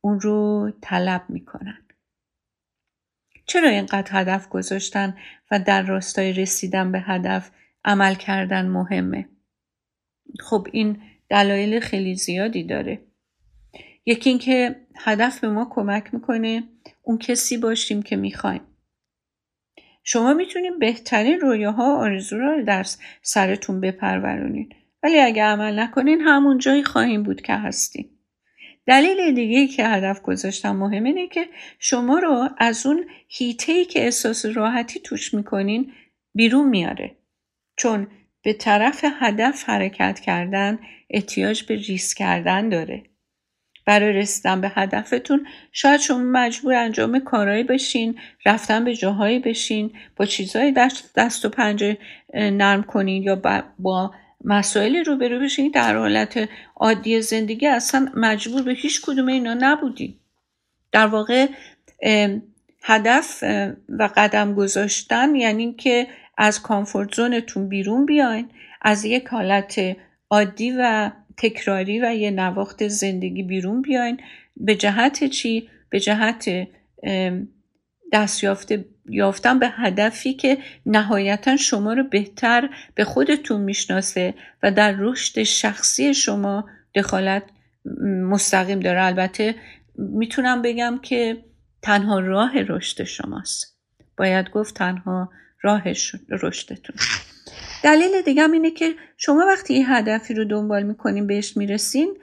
اون 0.00 0.20
رو 0.20 0.70
طلب 0.80 1.24
می‌کنن. 1.28 1.82
چرا 3.46 3.68
اینقدر 3.68 4.20
هدف 4.20 4.48
گذاشتن 4.48 5.16
و 5.50 5.60
در 5.60 5.82
راستای 5.82 6.32
رسیدن 6.32 6.92
به 6.92 7.00
هدف 7.00 7.50
عمل 7.84 8.14
کردن 8.14 8.68
مهمه؟ 8.68 9.28
خب 10.40 10.66
این 10.72 11.02
دلایل 11.28 11.80
خیلی 11.80 12.14
زیادی 12.14 12.64
داره. 12.64 13.00
یکی 14.06 14.30
اینکه 14.30 14.76
هدف 14.96 15.40
به 15.40 15.48
ما 15.48 15.68
کمک 15.70 16.14
می‌کنه 16.14 16.62
اون 17.02 17.18
کسی 17.18 17.56
باشیم 17.56 18.02
که 18.02 18.16
می‌خوایم. 18.16 18.60
شما 20.04 20.34
می‌تونید 20.34 20.78
بهترین 20.78 21.40
رویاها 21.40 21.84
و 21.84 21.98
آرزو 21.98 22.38
رو 22.38 22.64
در 22.64 22.86
سرتون 23.22 23.80
بپرورونید. 23.80 24.74
ولی 25.02 25.20
اگه 25.20 25.42
عمل 25.42 25.78
نکنین 25.78 26.20
همون 26.20 26.58
جایی 26.58 26.84
خواهیم 26.84 27.22
بود 27.22 27.42
که 27.42 27.52
هستیم. 27.52 28.10
دلیل 28.86 29.34
دیگه 29.34 29.66
که 29.66 29.86
هدف 29.88 30.22
گذاشتم 30.22 30.76
مهم 30.76 31.04
اینه 31.04 31.28
که 31.28 31.48
شما 31.78 32.18
رو 32.18 32.48
از 32.58 32.86
اون 32.86 33.06
هیته 33.28 33.84
که 33.84 34.04
احساس 34.04 34.46
راحتی 34.46 35.00
توش 35.00 35.34
می‌کنین 35.34 35.92
بیرون 36.34 36.68
میاره. 36.68 37.16
چون 37.76 38.06
به 38.42 38.52
طرف 38.52 39.04
هدف 39.20 39.68
حرکت 39.68 40.20
کردن 40.20 40.78
احتیاج 41.10 41.62
به 41.62 41.74
ریسک 41.76 42.18
کردن 42.18 42.68
داره. 42.68 43.02
برای 43.86 44.12
رسیدن 44.12 44.60
به 44.60 44.72
هدفتون 44.74 45.46
شاید 45.72 46.00
شما 46.00 46.18
مجبور 46.18 46.74
انجام 46.74 47.18
کارهایی 47.18 47.62
بشین 47.62 48.18
رفتن 48.46 48.84
به 48.84 48.94
جاهایی 48.94 49.38
بشین 49.38 49.92
با 50.16 50.24
چیزهایی 50.24 50.72
دست, 50.72 51.14
دست 51.16 51.44
و 51.44 51.48
پنجه 51.48 51.98
نرم 52.34 52.82
کنین 52.82 53.22
یا 53.22 53.42
با 53.78 54.14
مسائلی 54.46 55.04
روبرو 55.04 55.40
بشین 55.40 55.70
در 55.70 55.96
حالت 55.96 56.48
عادی 56.76 57.20
زندگی 57.22 57.66
اصلا 57.66 58.08
مجبور 58.14 58.62
به 58.62 58.72
هیچ 58.72 59.00
کدوم 59.02 59.26
اینا 59.26 59.56
نبودین 59.60 60.14
در 60.92 61.06
واقع 61.06 61.46
هدف 62.82 63.44
و 63.88 64.08
قدم 64.16 64.54
گذاشتن 64.54 65.34
یعنی 65.34 65.72
که 65.72 66.06
از 66.38 66.62
کامفورت 66.62 67.14
زونتون 67.14 67.68
بیرون 67.68 68.06
بیاین 68.06 68.48
از 68.82 69.04
یک 69.04 69.26
حالت 69.26 69.96
عادی 70.30 70.74
و 70.78 71.10
تکراری 71.36 72.00
و 72.00 72.14
یه 72.14 72.30
نواخت 72.30 72.88
زندگی 72.88 73.42
بیرون 73.42 73.82
بیاین 73.82 74.20
به 74.56 74.74
جهت 74.74 75.24
چی؟ 75.24 75.68
به 75.90 76.00
جهت 76.00 76.68
دستیافت 78.12 78.72
یافتن 79.08 79.58
به 79.58 79.68
هدفی 79.68 80.34
که 80.34 80.58
نهایتا 80.86 81.56
شما 81.56 81.92
رو 81.92 82.04
بهتر 82.04 82.70
به 82.94 83.04
خودتون 83.04 83.60
می‌شناسه 83.60 84.34
و 84.62 84.70
در 84.70 84.94
رشد 84.98 85.42
شخصی 85.42 86.14
شما 86.14 86.68
دخالت 86.94 87.42
مستقیم 88.30 88.80
داره. 88.80 89.02
البته 89.02 89.54
می‌تونم 89.98 90.62
بگم 90.62 90.98
که 91.02 91.44
تنها 91.82 92.20
راه 92.20 92.52
رشد 92.62 93.04
شماست. 93.04 93.78
باید 94.16 94.50
گفت 94.50 94.74
تنها 94.74 95.30
راه 95.62 95.82
رشدتون. 96.30 96.96
دلیل 97.82 98.22
دیگه 98.24 98.50
اینه 98.50 98.70
که 98.70 98.94
شما 99.16 99.46
وقتی 99.48 99.74
یه 99.74 99.92
هدفی 99.92 100.34
رو 100.34 100.44
دنبال 100.44 100.82
می‌کنین 100.82 101.26
بهش 101.26 101.56
می‌رسین 101.56 102.18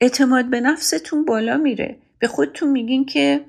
اعتماد 0.00 0.44
به 0.50 0.60
نفستون 0.60 1.24
بالا 1.24 1.56
میره. 1.56 1.96
به 2.18 2.28
خودتون 2.28 2.70
میگین 2.70 3.04
که 3.06 3.40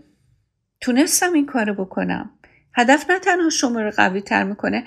تونستم 0.81 1.33
این 1.33 1.45
کارو 1.45 1.73
بکنم. 1.73 2.29
هدف 2.77 3.09
نه 3.09 3.19
تنها 3.19 3.49
شما 3.49 3.81
رو 3.81 3.91
قوی 3.91 4.21
تر 4.21 4.43
می‌کنه 4.43 4.83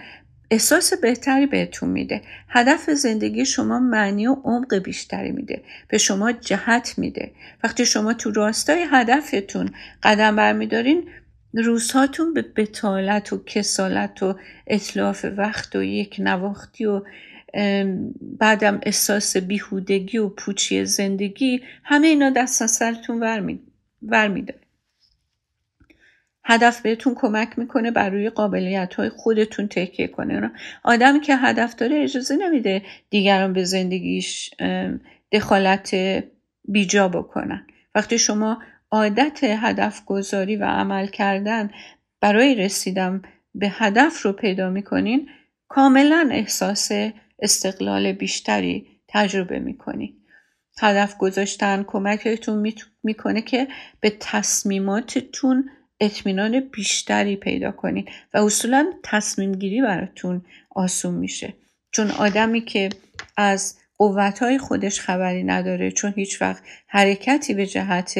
احساس 0.51 0.95
بهتری 0.95 1.47
بهتون 1.47 1.89
میده. 1.89 2.23
هدف 2.49 2.91
زندگی 2.91 3.45
شما 3.45 3.79
معنی 3.79 4.27
و 4.27 4.37
عمق 4.45 4.75
بیشتری 4.75 5.33
میده. 5.33 5.63
به 5.89 5.99
شما 5.99 6.33
جهت 6.33 6.95
میده. 6.97 7.33
وقتی 7.65 7.87
شما 7.87 8.13
تو 8.13 8.31
راستای 8.31 8.87
هدفتون 8.91 9.71
قدم 10.03 10.37
برمیدارین 10.37 11.09
روزهاتون 11.55 12.35
به 12.35 12.43
بتالت 12.43 13.33
و 13.33 13.45
کسالت 13.45 14.23
و 14.23 14.39
اطلاف 14.67 15.27
وقت 15.37 15.77
و 15.77 15.83
یک 15.83 16.17
نواختی 16.19 16.87
و 16.87 17.03
بعدم 18.39 18.81
احساس 18.83 19.37
بیهودگی 19.37 20.19
و 20.19 20.29
پوچی 20.29 20.85
زندگی 20.85 21.63
همه 21.85 22.07
اینا 22.07 22.31
دست 22.31 22.63
از 22.63 22.71
سرتون 22.71 23.21
ور 23.21 23.41
هدف 26.45 26.81
بهتون 26.81 27.15
کمک 27.15 27.59
می‌کنه 27.59 27.91
بر 27.91 28.11
روی 28.11 28.31
قابلیت 28.31 28.95
های 28.95 29.09
خودتون 29.09 29.69
تکیه 29.69 30.07
کنه. 30.07 30.51
آدمی 30.85 31.21
که 31.21 31.37
هدف 31.37 31.75
داره 31.75 32.03
اجازه 32.03 32.37
نمیده 32.37 32.83
دیگران 33.11 33.53
به 33.53 33.65
زندگیش 33.65 34.51
دخالت 35.33 35.97
بیجا 36.65 37.09
بکنن. 37.09 37.67
وقتی 37.95 38.19
شما 38.19 38.63
عادت 38.91 39.45
هدف 39.45 40.05
گذاری 40.05 40.57
و 40.57 40.65
عمل 40.65 41.07
کردن 41.07 41.71
برای 42.21 42.55
رسیدن 42.55 43.23
به 43.55 43.69
هدف 43.71 44.23
رو 44.23 44.33
پیدا 44.33 44.71
می‌کنین 44.71 45.29
کاملا 45.69 46.29
احساس 46.33 46.91
استقلال 47.39 48.13
بیشتری 48.13 48.87
تجربه 49.09 49.59
می‌کنین 49.59 50.17
هدف 50.81 51.17
گذاشتن 51.19 51.85
کمکتون 51.87 52.73
می‌کنه 53.03 53.43
که 53.43 53.69
به 54.01 54.17
تصمیماتتون 54.21 55.71
اطمینان 56.01 56.61
بیشتری 56.61 57.37
پیدا 57.37 57.73
کنید 57.73 58.09
و 58.35 58.39
اصولا 58.39 58.93
تصمیم 59.03 59.53
گیری 59.53 59.83
براتون 59.83 60.45
آسون 60.71 61.15
میشه. 61.15 61.55
چون 61.93 62.11
آدمی 62.11 62.61
که 62.61 62.89
از 63.37 63.79
قوتهای 63.99 64.59
خودش 64.59 65.01
خبری 65.01 65.45
نداره 65.45 65.91
چون 65.91 66.13
هیچ 66.17 66.43
وقت 66.43 66.63
حرکتی 66.87 67.55
به 67.55 67.67
جهت 67.67 68.15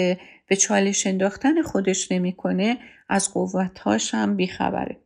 به 0.47 0.57
چالش 0.57 1.07
انداختن 1.07 1.63
خودش 1.63 2.13
نمی‌کنه 2.13 2.79
از 3.09 3.33
قوتهاش 3.35 4.15
هم 4.15 4.37
بیخبره. 4.37 4.97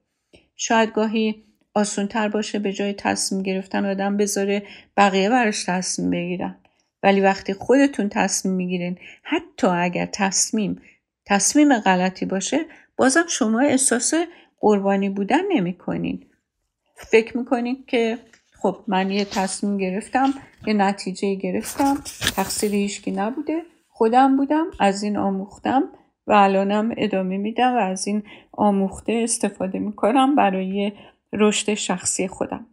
شاید 0.56 0.92
گاهی 0.92 1.44
آسونتر 1.74 2.28
باشه 2.28 2.58
به 2.58 2.72
جای 2.72 2.92
تصمیم 2.92 3.42
گرفتن 3.42 3.87
آدم 3.87 4.16
بذاره 4.16 4.62
بقیه 4.96 5.30
براش 5.30 5.64
تصمیم 5.64 6.10
بگیرن. 6.10 6.56
ولی 7.02 7.20
وقتی 7.20 7.52
خودتون 7.54 8.08
تصمیم 8.08 8.54
می‌گیرین 8.54 8.98
حتی 9.22 9.66
اگر 9.66 10.06
تصمیم 10.06 10.80
تصمیم 11.26 11.78
غلطی 11.78 12.26
باشه 12.26 12.58
بازم 12.96 13.24
شما 13.28 13.60
احساس 13.60 14.14
قربانی 14.60 15.10
بودن 15.10 15.40
نمی 15.48 15.74
کنین. 15.74 16.26
فکر 16.96 17.37
می‌کنید 17.37 17.87
که 17.87 18.18
خب 18.52 18.76
من 18.88 19.10
یه 19.10 19.24
تصمیم 19.24 19.76
گرفتم 19.76 20.34
یه 20.66 20.74
نتیجه 20.74 21.34
گرفتم 21.34 21.94
تقصیر 22.37 22.74
هیچکی 22.74 23.10
نبوده 23.10 23.62
خودم 23.88 24.37
بودم 24.37 24.66
از 24.80 25.02
این 25.02 25.16
آموختم 25.16 25.82
و 26.26 26.32
الانم 26.32 26.94
ادامه 26.96 27.37
میدم 27.37 27.74
و 27.74 27.78
از 27.78 28.06
این 28.06 28.22
آموخته 28.52 29.12
استفاده 29.12 29.78
می‌کنم 29.78 30.34
برای 30.34 30.92
رشد 31.32 31.74
شخصی 31.74 32.28
خودم 32.28 32.66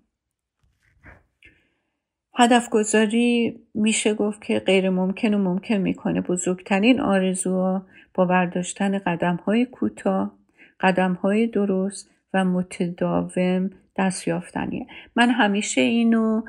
هدف 2.36 2.70
گذاری 2.70 3.60
میشه 3.74 4.14
گفت 4.14 4.42
که 4.42 4.60
غیر 4.60 4.90
ممکن 4.90 5.34
و 5.34 5.38
ممکن 5.38 5.78
می‌کنه 5.78 6.22
بزرگترین 6.22 7.02
آرزوها 7.02 7.86
با 8.14 8.26
برداشتن 8.26 9.00
قدم 9.00 9.36
های 9.36 9.66
کوتاه 9.66 10.38
قدم 10.80 11.14
های 11.14 11.48
درست 11.48 12.10
و 12.34 12.46
متداوم 12.46 13.70
دست 13.98 14.28
یافتنیه. 14.28 14.88
من 15.16 15.30
همیشه 15.30 15.82
اینو 15.82 16.42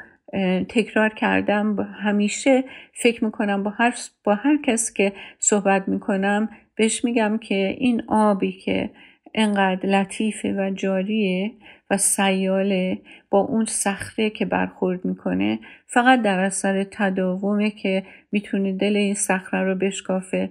تکرار 0.69 1.09
کردم 1.09 1.77
همیشه 1.81 2.65
فکر 2.95 3.25
می‌کنم 3.25 3.63
با 3.63 3.71
هر, 3.71 3.95
با 4.25 4.35
هر 4.35 4.59
کس 4.65 4.93
که 4.93 5.13
صحبت 5.39 5.89
می‌کنم 5.89 6.49
بهش 6.77 7.05
میگم 7.05 7.39
که 7.39 7.77
این 7.79 8.03
آبی 8.09 8.53
که 8.53 8.91
انقدر 9.35 9.89
لطیفه 9.89 10.53
و 10.53 10.71
جاریه 10.75 11.51
و 11.91 11.97
سیاله 11.97 12.99
با 13.31 13.39
اون 13.41 13.65
صخره 13.65 14.31
که 14.31 14.45
برخورد 14.45 15.05
می‌کنه 15.05 15.59
فقط 15.87 16.23
در 16.23 16.39
اثر 16.39 16.85
تداومه 16.91 17.71
که 17.71 18.03
می‌تونه 18.33 18.73
دل 18.73 18.97
این 18.97 19.15
صخره 19.15 19.63
رو 19.63 19.75
بشکافه 19.75 20.51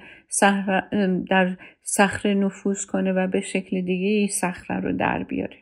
در 1.30 1.58
صخره 1.84 2.34
نفوذ 2.34 2.86
کنه 2.86 3.12
و 3.12 3.28
به 3.28 3.41
شکل 3.41 3.82
دیگه 3.82 4.08
این 4.08 4.28
صخره 4.28 4.80
رو 4.80 4.98
در 4.98 5.24
بیاره. 5.24 5.58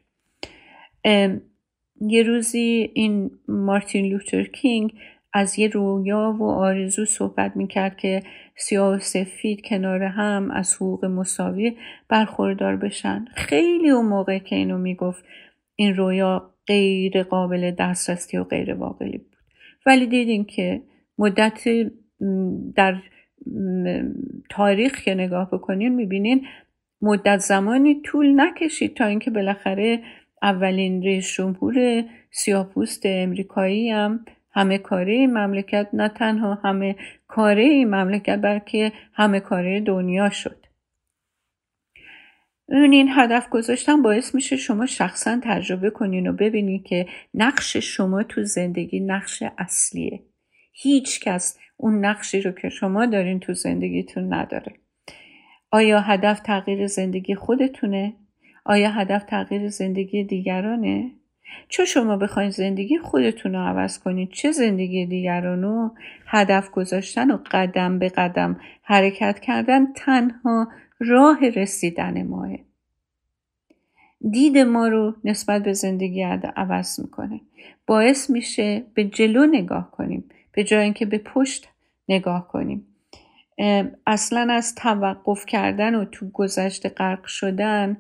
یه 2.02 2.24
روزی 2.24 2.92
این 2.94 3.32
مارتین 3.48 4.06
لوتر 4.06 4.44
کینگ 4.44 4.94
از 5.34 5.60
یه 5.60 5.68
رویا 5.68 6.36
و 6.40 6.44
آرزو 6.44 7.06
صحبت 7.06 7.56
می‌کرد 7.56 7.98
که 7.98 8.24
سیاه 8.60 8.96
و 8.96 9.00
سفید 9.00 9.62
کنار 9.62 10.04
هم 10.04 10.52
از 10.52 10.76
حقوق 10.76 11.06
مساوی 11.06 11.78
برخوردار 12.10 12.76
بشن. 12.76 13.26
خیلی 13.36 13.90
اون 13.90 14.06
موقع 14.06 14.40
که 14.40 14.56
اینو 14.56 14.78
می‌گفت 14.78 15.26
این 15.76 15.96
رویا 15.96 16.54
غیر 16.68 17.24
قابل 17.24 17.72
دسترسی 17.72 18.38
و 18.38 18.44
غیر 18.44 18.74
واقعی 18.74 19.18
بود. 19.18 19.36
ولی 19.86 20.08
دیدیم 20.08 20.44
که 20.44 20.82
مدت 21.18 21.68
در 22.76 23.02
تاریخ 24.50 25.02
که 25.02 25.14
نگاه 25.16 25.50
بکنین 25.52 25.96
می‌بینین 25.96 26.48
مدت 27.02 27.38
زمانی 27.38 28.02
طول 28.02 28.42
نکشید 28.42 28.96
تا 28.96 29.06
اینکه 29.06 29.32
بالاخره 29.32 30.00
اولین 30.42 31.04
رئیس 31.04 31.34
جمهور 31.34 32.04
سیاپوست 32.32 33.02
امریکایی 33.06 33.90
هم 33.90 34.26
همه 34.60 34.78
کاره 34.78 35.14
این 35.14 35.38
مملکت 35.38 35.88
نه 35.94 36.10
تنها 36.10 36.54
همه 36.64 36.96
کاره 37.28 37.64
این 37.64 37.96
مملکت 37.96 38.40
بلکه 38.42 38.92
همه 39.14 39.40
کاره 39.40 39.82
دنیا 39.82 40.30
شد 40.30 40.66
اون 42.68 42.92
این 42.92 43.10
هدف 43.12 43.50
گذاشتن 43.50 44.02
باعث 44.02 44.36
میشه 44.36 44.56
شما 44.56 44.86
شخصا 44.86 45.40
تجربه 45.44 45.90
کنین 45.90 46.28
و 46.28 46.34
ببینید 46.34 46.84
که 46.84 47.06
نقش 47.34 47.78
شما 47.78 48.24
تو 48.24 48.44
زندگی 48.44 49.00
نقش 49.00 49.44
اصلیه 49.58 50.20
هیچ 50.74 51.20
کس 51.20 51.60
اون 51.78 52.06
نقشی 52.06 52.42
رو 52.42 52.52
که 52.52 52.70
شما 52.70 53.06
دارین 53.06 53.40
تو 53.40 53.54
زندگیتون 53.54 54.34
نداره 54.34 54.74
آیا 55.72 56.00
هدف 56.00 56.40
تغییر 56.40 56.88
زندگی 56.88 57.36
خودتونه؟ 57.36 58.14
آیا 58.66 58.92
هدف 58.92 59.24
تغییر 59.24 59.70
زندگی 59.70 60.24
دیگرانه؟ 60.24 61.12
چه 61.70 61.86
شما 61.86 62.18
بخواید 62.18 62.52
زندگی 62.52 62.98
خودتون 62.98 63.54
رو 63.54 63.60
عوض 63.60 64.00
کنید 64.00 64.32
چه 64.32 64.52
زندگی 64.52 65.06
دیگران 65.06 65.62
رو 65.62 65.92
هدف 66.26 66.72
گذاشتن 66.72 67.32
و 67.32 67.38
قدم 67.52 68.00
به 68.00 68.10
قدم 68.10 68.60
حرکت 68.84 69.40
کردن 69.40 69.94
تنها 69.94 70.68
راه 71.00 71.50
رسیدن 71.50 72.24
ماه. 72.24 72.50
دید 74.32 74.58
ما 74.58 74.88
رو 74.88 75.16
نسبت 75.24 75.64
به 75.64 75.74
زندگی 75.74 76.24
عوض 76.56 77.00
می‌کنه. 77.00 77.42
باعث 77.88 78.30
میشه 78.30 78.84
به 78.94 79.04
جلو 79.04 79.46
نگاه 79.46 79.92
کنیم 79.92 80.30
به 80.52 80.64
جای 80.64 80.84
اینکه 80.84 81.06
به 81.06 81.18
پشت 81.18 81.70
نگاه 82.10 82.48
کنیم. 82.48 82.86
اصلا 84.08 84.54
از 84.54 84.76
توقف 84.76 85.46
کردن 85.46 85.96
و 85.96 86.06
تو 86.06 86.30
گذشته 86.30 86.90
غرق 86.90 87.26
شدن 87.26 87.98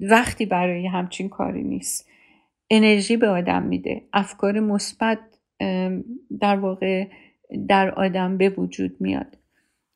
وقتی 0.00 0.46
برای 0.46 0.86
همچین 0.86 1.28
کاری 1.28 1.62
نیست. 1.62 2.08
انرژی 2.70 3.16
به 3.16 3.28
آدم 3.28 3.62
میده. 3.62 4.02
افکار 4.12 4.60
مثبت 4.60 5.18
در 6.40 6.56
واقع 6.56 7.06
در 7.68 7.90
آدم 7.90 8.36
به 8.36 8.48
وجود 8.48 8.96
میاد. 9.00 9.38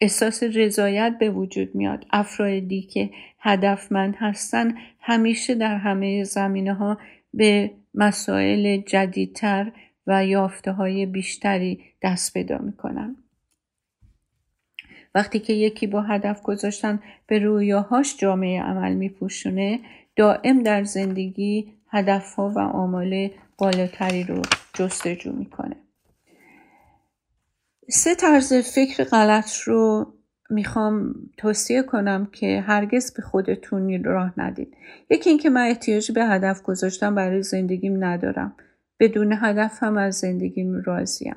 احساس 0.01 0.43
رضایت 0.43 1.17
به 1.21 1.31
وجود 1.31 1.75
میاد. 1.75 2.07
افرادی 2.11 2.83
که 2.83 3.11
هدفمند 3.41 4.17
هستن 4.19 4.75
همیشه 5.01 5.55
در 5.55 5.77
همه 5.77 6.25
زمینه 6.25 6.75
ها 6.75 6.99
به 7.35 7.71
مسائل 7.95 8.77
جدیدتر 8.77 9.73
و 10.07 10.27
یافته 10.27 10.73
های 10.73 11.07
بیشتری 11.07 11.81
دست 12.03 12.35
پیدا 12.35 12.59
می‌کنن. 12.59 13.17
وقتی 15.15 15.39
که 15.39 15.53
یکی 15.53 15.87
با 15.87 16.03
هدف 16.03 16.43
گذاشتن 16.43 17.03
به 17.27 17.39
رویاهاش 17.39 18.17
جامعه 18.17 18.63
عمل 18.63 18.95
میپوشونه 18.95 19.81
دائم 20.17 20.63
در 20.63 20.85
زندگی 20.85 21.73
هدفها 21.91 22.51
و 22.51 22.59
آمال 22.59 23.31
بالاتری 23.59 24.25
رو 24.25 24.43
جستجو 24.75 25.33
می‌کنه. 25.33 25.77
سه 27.91 28.15
طرز 28.15 28.53
فکر 28.55 29.05
غلط 29.05 29.55
رو 29.65 30.13
می‌خوام 30.51 31.15
توصیه 31.37 31.83
کنم 31.83 32.29
که 32.33 32.61
هرگز 32.61 33.15
به 33.15 33.23
خودتون 33.23 34.05
راه 34.05 34.33
ندید. 34.37 34.77
یکی 35.11 35.31
اینکه 35.31 35.51
من 35.51 35.67
احتیاجی 35.67 36.13
به 36.13 36.25
هدف 36.25 36.63
گذاشتم 36.63 37.15
برای 37.15 37.43
زندگیم 37.43 38.05
ندارم. 38.05 38.57
بدون 39.01 39.33
هدف 39.41 39.83
هم 39.83 39.97
از 39.97 40.15
زندگیم 40.15 40.83
راضیم. 40.85 41.37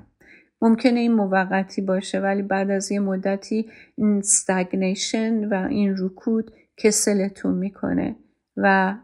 ممکنه 0.62 1.00
این 1.00 1.14
موقتی 1.14 1.82
باشه 1.82 2.20
ولی 2.20 2.42
بعد 2.42 2.72
از 2.72 2.92
یه 2.92 3.00
مدتی 3.00 3.70
این 3.96 4.18
استگنیشن 4.18 5.46
و 5.46 5.68
این 5.70 5.96
رکود 5.98 6.52
کسلتون 6.78 7.54
می‌کنه 7.54 8.16
و 8.58 8.96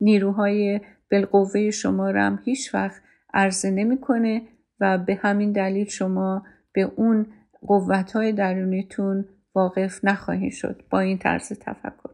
نیروهای 0.00 0.80
بالقوه 1.10 1.70
شما 1.70 2.10
رو 2.10 2.20
هم 2.20 2.38
هیچ 2.44 2.74
وقت 2.74 3.02
عرضه 3.34 3.70
نمی‌کنه 3.70 4.42
و 4.80 4.98
به 4.98 5.14
همین 5.14 5.52
دلیل 5.52 5.86
شما 5.86 6.42
به 6.72 6.82
اون 6.96 7.26
قوت 7.60 8.12
های 8.12 8.32
درونیتون 8.32 9.24
واقف 9.54 10.04
نخواهید 10.04 10.52
شد 10.52 10.82
با 10.90 11.00
این 11.00 11.18
طرز 11.18 11.48
تفکر. 11.48 12.10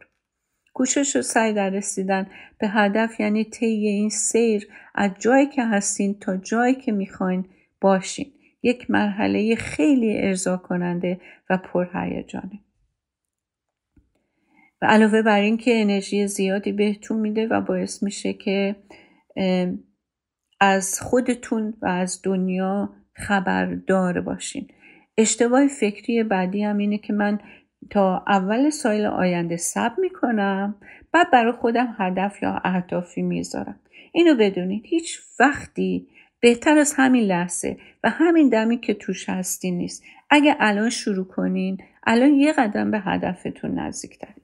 کوشش 0.75 1.17
و 1.17 1.23
سعی 1.23 1.53
در 1.53 1.71
رسیدن 1.71 2.27
به 2.59 2.69
هدف 2.69 3.21
یعنی 3.21 3.45
طی 3.45 3.67
این 3.67 4.09
سیر 4.09 4.69
از 4.95 5.11
جایی 5.19 5.47
که 5.47 5.65
هستین 5.65 6.19
تا 6.19 6.37
جایی 6.37 6.75
که 6.75 6.93
می‌خواین 6.93 7.45
باشین. 7.81 8.33
یک 8.63 8.91
مرحله 8.91 9.55
خیلی 9.55 10.19
ارضا 10.19 10.57
کننده 10.57 11.21
و 11.51 11.57
پرهیجانه. 11.59 12.61
و 14.83 14.87
علاوه 14.87 15.23
بر 15.23 15.41
این 15.41 15.57
که 15.57 15.81
انرژی 15.81 16.27
زیادی 16.27 16.73
بهتون 16.73 17.21
میده 17.21 17.47
و 17.47 17.61
باعث 17.61 18.03
میشه 18.03 18.33
که 18.33 18.77
از 20.61 21.01
خودتون 21.01 21.75
و 21.83 21.87
از 21.87 22.21
دنیا 22.25 22.91
خبردار 23.13 24.21
باشین. 24.21 24.69
اشتباه 25.19 25.67
فکری 25.67 26.23
بعدی 26.23 26.63
هم 26.63 26.79
اینه 26.79 26.99
که 26.99 27.13
من 27.13 27.41
تا 27.91 28.25
اول 28.27 28.71
سایل 28.71 29.07
آینده 29.07 29.57
سب 29.57 29.93
می‌کنم 29.99 30.75
بعد 31.13 31.31
برای 31.31 31.53
خودم 31.53 31.97
هدف 31.99 32.43
یا 32.43 32.61
اهدافی 32.65 33.23
می‌ذارم. 33.23 33.81
اینو 34.13 34.35
بدونید 34.35 34.83
هیچ 34.87 35.21
وقتی 35.41 36.09
بهتر 36.41 36.79
از 36.79 36.95
همین 36.97 37.25
لحظه 37.25 37.77
و 38.05 38.11
همین 38.11 38.49
دمی 38.49 38.79
که 38.79 38.95
توش 38.95 39.29
هستی 39.29 39.71
نیست. 39.71 40.03
اگه 40.31 40.57
الان 40.59 40.91
شروع 40.91 41.27
کنین 41.27 41.79
الان 42.07 42.35
یه 42.35 42.53
قدم 42.53 42.91
به 42.91 43.01
هدفتون 43.01 43.79
نزدیک 43.79 44.21
دارید 44.21 44.43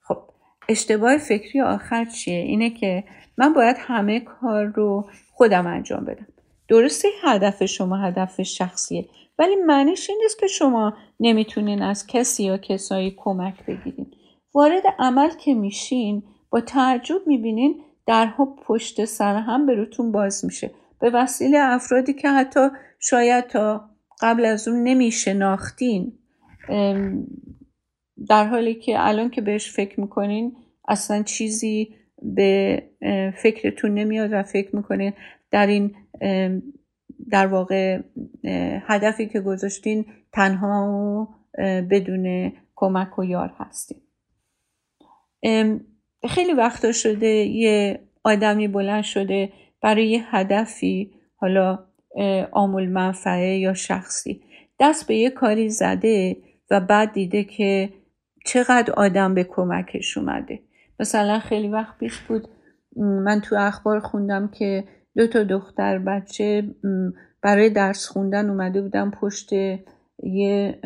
خب 0.00 0.18
اشتباه 0.68 1.16
فکری 1.16 1.60
آخر 1.60 2.04
چیه؟ 2.04 2.38
اینه 2.38 2.70
که 2.70 3.04
من 3.38 3.52
باید 3.52 3.76
همه 3.78 4.20
کار 4.20 4.64
رو 4.64 5.10
خودم 5.32 5.66
انجام 5.66 6.04
بدم. 6.04 6.26
درسته 6.68 7.08
هدف 7.22 7.64
شما 7.64 7.96
هدف 7.96 8.42
شخصیه 8.42 9.08
ولی 9.38 9.56
معنیش 9.56 10.10
این 10.10 10.18
نیست 10.22 10.38
که 10.38 10.46
شما 10.46 10.96
نمی‌تونین 11.20 11.82
از 11.82 12.06
کسی 12.06 12.44
یا 12.44 12.58
کسایی 12.58 13.14
کمک 13.16 13.66
بگیرین. 13.66 14.06
وارد 14.54 14.82
عمل 14.98 15.30
که 15.30 15.54
میشین 15.54 16.22
با 16.50 16.60
تعجب 16.60 17.26
می‌بینین 17.26 17.82
درها 18.06 18.44
پشت 18.44 19.04
سر 19.04 19.36
هم 19.36 19.66
به 19.66 19.74
روتون 19.74 20.12
باز 20.12 20.44
میشه. 20.44 20.70
به 21.00 21.10
وسیله 21.10 21.58
افرادی 21.58 22.12
که 22.12 22.30
حتی 22.30 22.68
شاید 22.98 23.46
تا 23.46 23.90
قبل 24.20 24.44
از 24.44 24.68
اون 24.68 24.82
نمیشناختین 24.82 26.18
در 28.28 28.46
حالی 28.46 28.74
که 28.74 28.94
الان 28.98 29.30
که 29.30 29.40
بهش 29.40 29.70
فکر 29.72 30.00
می‌کنین 30.00 30.56
اصلا 30.88 31.22
چیزی 31.22 31.94
به 32.22 32.82
فکرتون 33.42 33.94
نمیاد 33.94 34.30
و 34.32 34.42
فکر 34.42 34.76
می‌کنین 34.76 35.12
در 35.50 35.66
این 35.66 35.94
در 37.30 37.46
واقع 37.46 38.00
هدفی 38.86 39.26
که 39.26 39.40
گذاشتین 39.40 40.06
تنها 40.32 40.92
و 40.92 41.26
بدون 41.90 42.52
کمک 42.74 43.18
و 43.18 43.24
یار 43.24 43.54
هستین. 43.58 44.00
خیلی 46.28 46.52
وقتا 46.52 46.92
شده 46.92 47.26
یه 47.26 48.00
آدمی 48.24 48.68
بلند 48.68 49.04
شده 49.04 49.52
برای 49.82 50.22
هدفی 50.30 51.10
حالا 51.36 51.78
آمول 52.52 52.88
منفعه 52.88 53.58
یا 53.58 53.74
شخصی. 53.74 54.42
دست 54.80 55.06
به 55.06 55.16
یه 55.16 55.30
کاری 55.30 55.68
زده 55.68 56.36
و 56.70 56.80
بعد 56.80 57.12
دیده 57.12 57.44
که 57.44 57.92
چقدر 58.46 58.92
آدم 58.92 59.34
به 59.34 59.44
کمکش 59.44 60.18
اومده. 60.18 60.60
مثلا 61.00 61.38
خیلی 61.38 61.68
وقت 61.68 61.98
پیش 61.98 62.20
بود 62.20 62.48
من 62.96 63.40
تو 63.40 63.56
اخبار 63.56 64.00
خوندم 64.00 64.48
که 64.48 64.84
دو 65.16 65.26
تا 65.26 65.42
دختر 65.42 65.98
بچه 65.98 66.74
برای 67.42 67.70
درس 67.70 68.06
خوندن 68.06 68.50
اومده 68.50 68.82
بودن 68.82 69.10
پشت 69.10 69.52
یه 70.22 70.80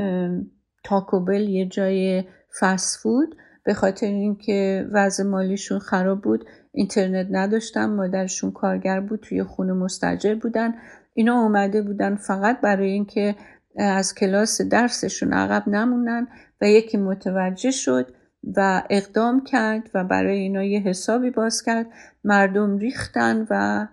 تاکوبل 0.84 1.48
یه 1.48 1.66
جای 1.66 2.24
فسفود 2.60 3.36
به 3.64 3.74
خاطر 3.74 4.06
اینکه 4.06 4.88
وضع 4.92 5.24
مالیشون 5.24 5.78
خراب 5.78 6.20
بود 6.22 6.44
اینترنت 6.72 7.26
نداشتن 7.30 7.86
مادرشون 7.86 8.50
کارگر 8.50 9.00
بود 9.00 9.20
توی 9.20 9.42
خونه 9.42 9.72
مستجر 9.72 10.34
بودن. 10.34 10.74
اینا 11.14 11.42
اومده 11.42 11.82
بودن 11.82 12.16
فقط 12.16 12.60
برای 12.60 12.90
اینکه 12.90 13.36
از 13.78 14.14
کلاس 14.14 14.60
درسشون 14.60 15.32
عقب 15.32 15.68
نمونن 15.68 16.28
و 16.60 16.68
یکی 16.68 16.96
متوجه 16.96 17.70
شد 17.70 18.14
و 18.56 18.82
اقدام 18.90 19.44
کرد 19.44 19.90
و 19.94 20.04
برای 20.04 20.38
اینا 20.38 20.64
یه 20.64 20.80
حسابی 20.80 21.30
باز 21.30 21.62
کرد. 21.62 21.86
مردم 22.24 22.78
ریختن 22.78 23.46
و 23.50 23.86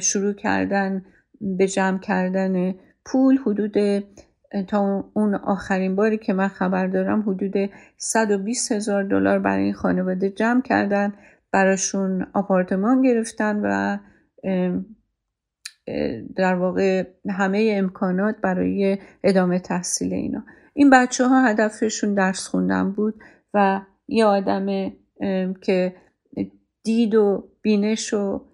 شروع 0.00 0.32
کردن 0.32 1.04
به 1.40 1.68
جمع 1.68 1.98
کردن 1.98 2.74
پول 3.04 3.38
حدود 3.38 4.04
تا 4.62 5.10
اون 5.14 5.34
آخرین 5.34 5.96
باری 5.96 6.18
که 6.18 6.32
من 6.32 6.48
خبر 6.48 6.86
دارم 6.86 7.20
حدود 7.20 7.70
120 7.96 8.72
هزار 8.72 9.04
دلار 9.04 9.38
برای 9.38 9.64
این 9.64 9.74
خانواده 9.74 10.30
جمع 10.30 10.62
کردن 10.62 11.12
براشون 11.52 12.26
آپارتمان 12.34 13.02
گرفتن 13.02 13.60
و 13.62 13.98
در 16.36 16.54
واقع 16.54 17.06
همه 17.30 17.74
امکانات 17.78 18.36
برای 18.42 18.98
ادامه 19.24 19.58
تحصیل 19.58 20.14
اینا. 20.14 20.44
این 20.74 20.90
بچه 20.90 21.26
ها 21.26 21.46
هدفشون 21.46 22.14
درس 22.14 22.48
خوندن 22.48 22.92
بود 22.92 23.14
و 23.54 23.80
یه 24.08 24.24
آدم 24.24 24.66
که 25.62 25.94
دید 26.82 27.14
و 27.14 27.48
بینش 27.62 28.14
و 28.14 28.44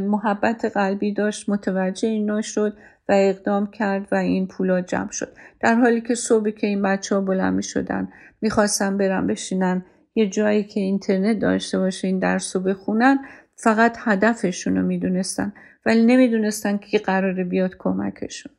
محبت 0.00 0.64
قلبی 0.64 1.12
داشت 1.12 1.48
متوجه 1.48 2.08
اینا 2.08 2.40
شد 2.40 2.76
و 3.08 3.12
اقدام 3.12 3.70
کرد 3.70 4.08
و 4.12 4.14
این 4.14 4.46
پولا 4.46 4.80
جمع 4.80 5.10
شد. 5.10 5.36
در 5.60 5.74
حالی 5.74 6.00
که 6.00 6.14
صبحی 6.14 6.52
که 6.52 6.66
این 6.66 6.82
بچه 6.82 7.14
ها 7.14 7.20
بلند 7.20 7.54
می 7.54 7.62
شدن 7.62 8.08
می‌خواستن 8.40 8.98
برن 8.98 9.26
بشینن 9.26 9.84
یه 10.14 10.28
جایی 10.28 10.64
که 10.64 10.80
اینترنت 10.80 11.38
داشته 11.38 11.78
باشه 11.78 12.08
این 12.08 12.18
درس 12.18 12.56
رو 12.56 12.62
بخونن 12.62 13.18
فقط 13.56 13.96
هدفشون 14.00 14.76
رو 14.76 14.86
می‌دونستن 14.86 15.52
ولی 15.86 16.04
نمی‌دونستن 16.06 16.78
که 16.78 16.98
قراره 16.98 17.44
بیاد 17.44 17.76
کمکشون. 17.78 18.52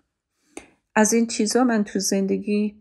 از 0.95 1.13
این 1.13 1.27
چیزا 1.27 1.63
من 1.63 1.83
تو 1.83 1.99
زندگی 1.99 2.75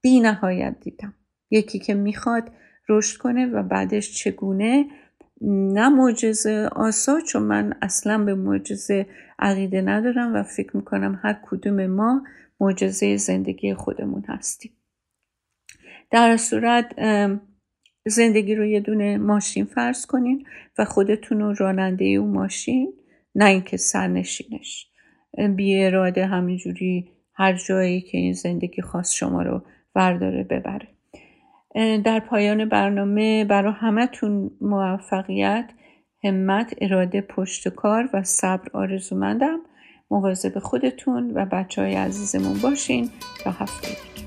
بی 0.00 0.20
نهایت 0.20 0.76
دیدم. 0.80 1.14
یکی 1.50 1.78
که 1.78 1.94
می‌خواد 1.94 2.50
رشد 2.88 3.18
کنه 3.18 3.46
و 3.46 3.62
بعدش 3.62 4.14
چگونه 4.14 4.86
نه 5.40 5.88
معجزه 5.88 6.68
آسا 6.72 7.20
چون 7.20 7.42
من 7.42 7.74
اصلا 7.82 8.24
به 8.24 8.34
معجزه 8.34 9.06
عقیده 9.38 9.80
ندارم 9.80 10.34
و 10.34 10.42
فکر 10.42 10.76
می‌کنم 10.76 11.20
هر 11.22 11.36
کدوم 11.42 11.86
ما 11.86 12.22
معجزه 12.60 13.16
زندگی 13.16 13.74
خودمون 13.74 14.24
هستیم. 14.28 14.72
در 16.10 16.36
صورت 16.36 16.94
زندگی 18.06 18.54
رو 18.54 18.64
یه 18.64 18.80
دونه 18.80 19.18
ماشین 19.18 19.64
فرض 19.64 20.06
کنین 20.06 20.46
و 20.78 20.84
خودتون 20.84 21.40
رو 21.40 21.54
راننده 21.54 22.04
اون 22.04 22.30
ماشین 22.30 22.92
نه 23.34 23.44
اینکه 23.44 23.76
سرنشینش. 23.76 24.86
بی 25.56 25.84
اراده 25.84 26.26
همینجوری 26.26 27.08
هر 27.34 27.52
جایی 27.52 28.00
که 28.00 28.18
این 28.18 28.32
زندگی 28.32 28.82
خواست 28.82 29.14
شما 29.14 29.42
رو 29.42 29.62
ورداره 29.94 30.42
ببره. 30.42 30.88
در 32.04 32.20
پایان 32.20 32.68
برنامه 32.68 33.44
برای 33.44 33.72
همتون 33.76 34.50
موفقیت 34.60 35.70
همت 36.24 36.74
اراده 36.80 37.20
پشت 37.20 37.68
کار 37.68 38.10
و 38.12 38.22
صبر 38.22 38.70
آرزومندم. 38.72 39.58
مواظب 40.10 40.58
خودتون 40.58 41.30
و 41.34 41.46
بچه 41.46 41.82
های 41.82 41.94
عزیزمون 41.94 42.58
باشین 42.58 43.10
تا 43.44 43.50
هفته 43.50 43.88
دیگه. 43.88 44.25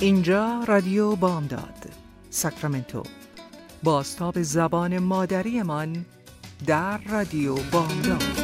اینجا 0.00 0.64
رادیو 0.66 1.16
بامداد 1.16 1.90
ساکرامنتو. 2.30 3.02
باستاب 3.82 4.42
زبان 4.42 4.98
مادریمان 4.98 6.06
در 6.66 6.98
رادیو 6.98 7.54
بامداد. 7.72 8.37